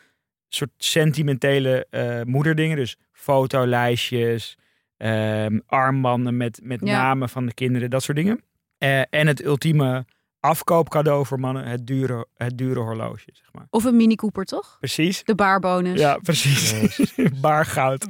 [0.49, 4.57] soort sentimentele eh, moederdingen, dus fotolijstjes,
[4.97, 6.97] ehm, armbanden met, met Ja.
[7.03, 8.41] namen van de kinderen, dat soort dingen.
[8.79, 10.05] Eh, en het ultieme
[10.45, 13.67] afkoopcadeau voor mannen, het dure, het dure horloge, zeg maar.
[13.71, 14.77] Of een Mini Cooper, toch?
[14.79, 15.25] Precies.
[15.25, 16.01] De baarbonus.
[16.01, 17.15] Ja, precies.
[17.41, 18.07] Baargoud.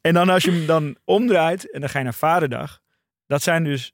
[0.00, 2.80] En dan als je hem dan omdraait en dan ga je naar Vaderdag.
[3.26, 3.92] Dat zijn dus,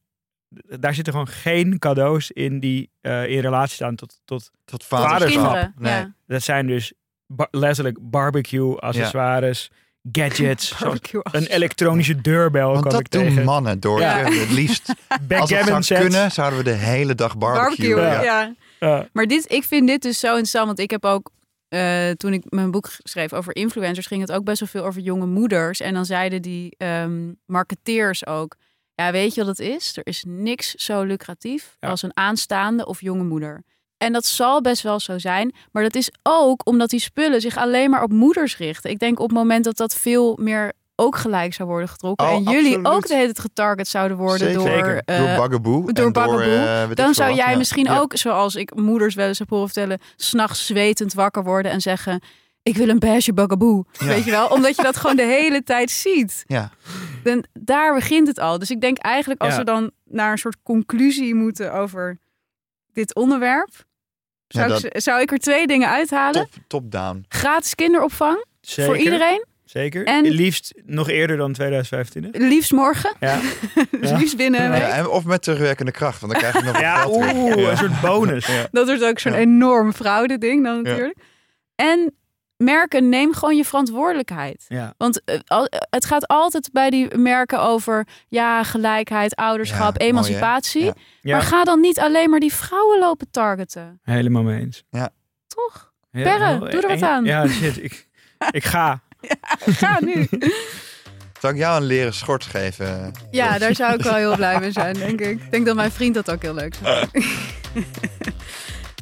[0.48, 5.28] daar zitten gewoon geen cadeaus in die eh, in relatie staan tot, tot Tot Vaderschap.
[5.42, 5.74] Kinderen.
[5.78, 5.92] Nee.
[5.92, 6.14] Ja.
[6.26, 6.92] dat zijn dus
[7.26, 9.70] ba- letterlijk barbecue accessoires,
[10.12, 10.74] gadgets,
[11.22, 13.44] een elektronische deurbel Want dat ik doen tegen.
[13.44, 14.00] mannen door.
[14.00, 14.16] Ja.
[14.30, 14.88] Het liefst.
[15.38, 16.00] Als het zou sets.
[16.00, 17.94] kunnen, zouden we de hele dag barbecue.
[17.94, 18.42] Barbecue, ja.
[18.42, 18.54] ja.
[18.80, 19.08] Ja.
[19.12, 21.30] Maar dit, ik vind dit dus zo interessant, want ik heb ook
[21.68, 25.00] eh, toen ik mijn boek schreef over influencers, ging het ook best wel veel over
[25.00, 25.80] jonge moeders.
[25.80, 28.56] En dan zeiden die ehm, marketeers ook:
[28.94, 29.96] Ja, weet je wat het is?
[29.96, 31.88] Er is niks zo lucratief Ja.
[31.88, 33.62] als een aanstaande of jonge moeder.
[34.02, 35.54] En dat zal best wel zo zijn.
[35.72, 38.90] Maar dat is ook omdat die spullen zich alleen maar op moeders richten.
[38.90, 42.26] Ik denk op het moment dat dat veel meer ook gelijk zou worden getrokken.
[42.26, 42.86] Oh, en jullie absoluut.
[42.86, 44.54] ook de hele tijd getarget zouden worden Zeker.
[44.54, 44.68] door...
[44.70, 45.02] Zeker.
[45.04, 47.56] eh, door eh, weet ik dan zou jij Ja.
[47.56, 47.98] misschien Ja.
[47.98, 52.20] ook, zoals ik moeders wel eens heb horen vertellen, s'nachts zwetend wakker worden en zeggen:
[52.62, 53.84] Ik wil een beige bugaboo.
[53.92, 54.06] Ja.
[54.06, 54.46] Weet je wel?
[54.48, 56.44] Omdat je dat gewoon de hele tijd ziet.
[56.46, 56.70] Ja.
[57.22, 58.58] Dan, daar begint het al.
[58.58, 59.58] Dus ik denk eigenlijk als Ja.
[59.58, 62.18] we dan naar een soort conclusie moeten over
[62.92, 63.70] dit onderwerp,
[64.52, 66.32] zou, Ja, ik, zou ik er twee dingen uithalen.
[66.50, 67.24] Top, top down.
[67.28, 68.84] Gratis kinderopvang Zeker.
[68.84, 69.44] voor iedereen.
[69.64, 70.04] Zeker.
[70.06, 72.40] En- Liefst nog eerder dan 2025.
[72.40, 73.16] Liefst morgen.
[73.20, 73.40] Ja.
[74.00, 74.16] Dus Ja.
[74.16, 77.76] liefst binnen Ja, of met terugwerkende kracht, want dan krijg je nog Ja, oeh, een
[77.76, 78.46] soort bonus.
[78.46, 78.66] Ja.
[78.70, 79.38] Dat wordt ook zo'n Ja.
[79.38, 81.16] enorm fraude ding dan natuurlijk.
[81.74, 82.14] En
[82.64, 84.64] merken, neem gewoon je verantwoordelijkheid.
[84.68, 84.94] Ja.
[84.98, 90.80] Want eh, al- het gaat altijd bij die merken over ja, gelijkheid, ouderschap, Ja, emancipatie.
[90.82, 94.00] mooi, Ja, Maar ga dan niet alleen maar die vrouwen lopen targeten.
[94.02, 94.84] helemaal mee eens.
[95.46, 95.92] Toch?
[96.10, 97.24] Ja, Perre, heel- doe er wat aan.
[97.24, 97.82] Ja, shit.
[97.82, 98.08] Ik,
[98.50, 99.00] ik ga.
[99.80, 100.28] Ga nu.
[101.40, 103.12] Zal ik jou een leren schort geven?
[103.30, 105.40] Ja, daar zou ik wel heel blij mee zijn, denk ik.
[105.42, 107.30] Ik denk dat mijn vriend dat ook heel leuk zou vinden.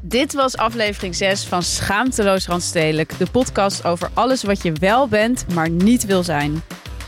[0.03, 3.19] Dit was aflevering 6 van Schaamteloos Randstedelijk.
[3.19, 6.63] De podcast over alles wat je wel bent, maar niet wil zijn.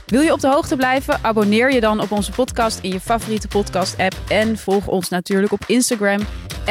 [0.06, 1.18] Wil je op de hoogte blijven?
[1.22, 4.14] Abonneer je dan op onze podcast in je favoriete podcast-app.
[4.28, 6.20] En volg ons natuurlijk op Instagram,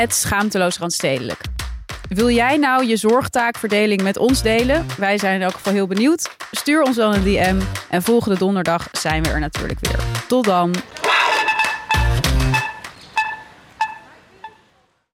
[0.08, 1.42] schaamteloosrandstedelijk.
[2.10, 4.86] Wil jij nou je zorgtaakverdeling met ons delen?
[4.98, 6.36] Wij zijn in elk geval heel benieuwd.
[6.52, 7.62] Stuur ons dan een DM.
[7.90, 10.00] En volgende donderdag zijn we er natuurlijk weer.
[10.28, 10.76] Tot dan.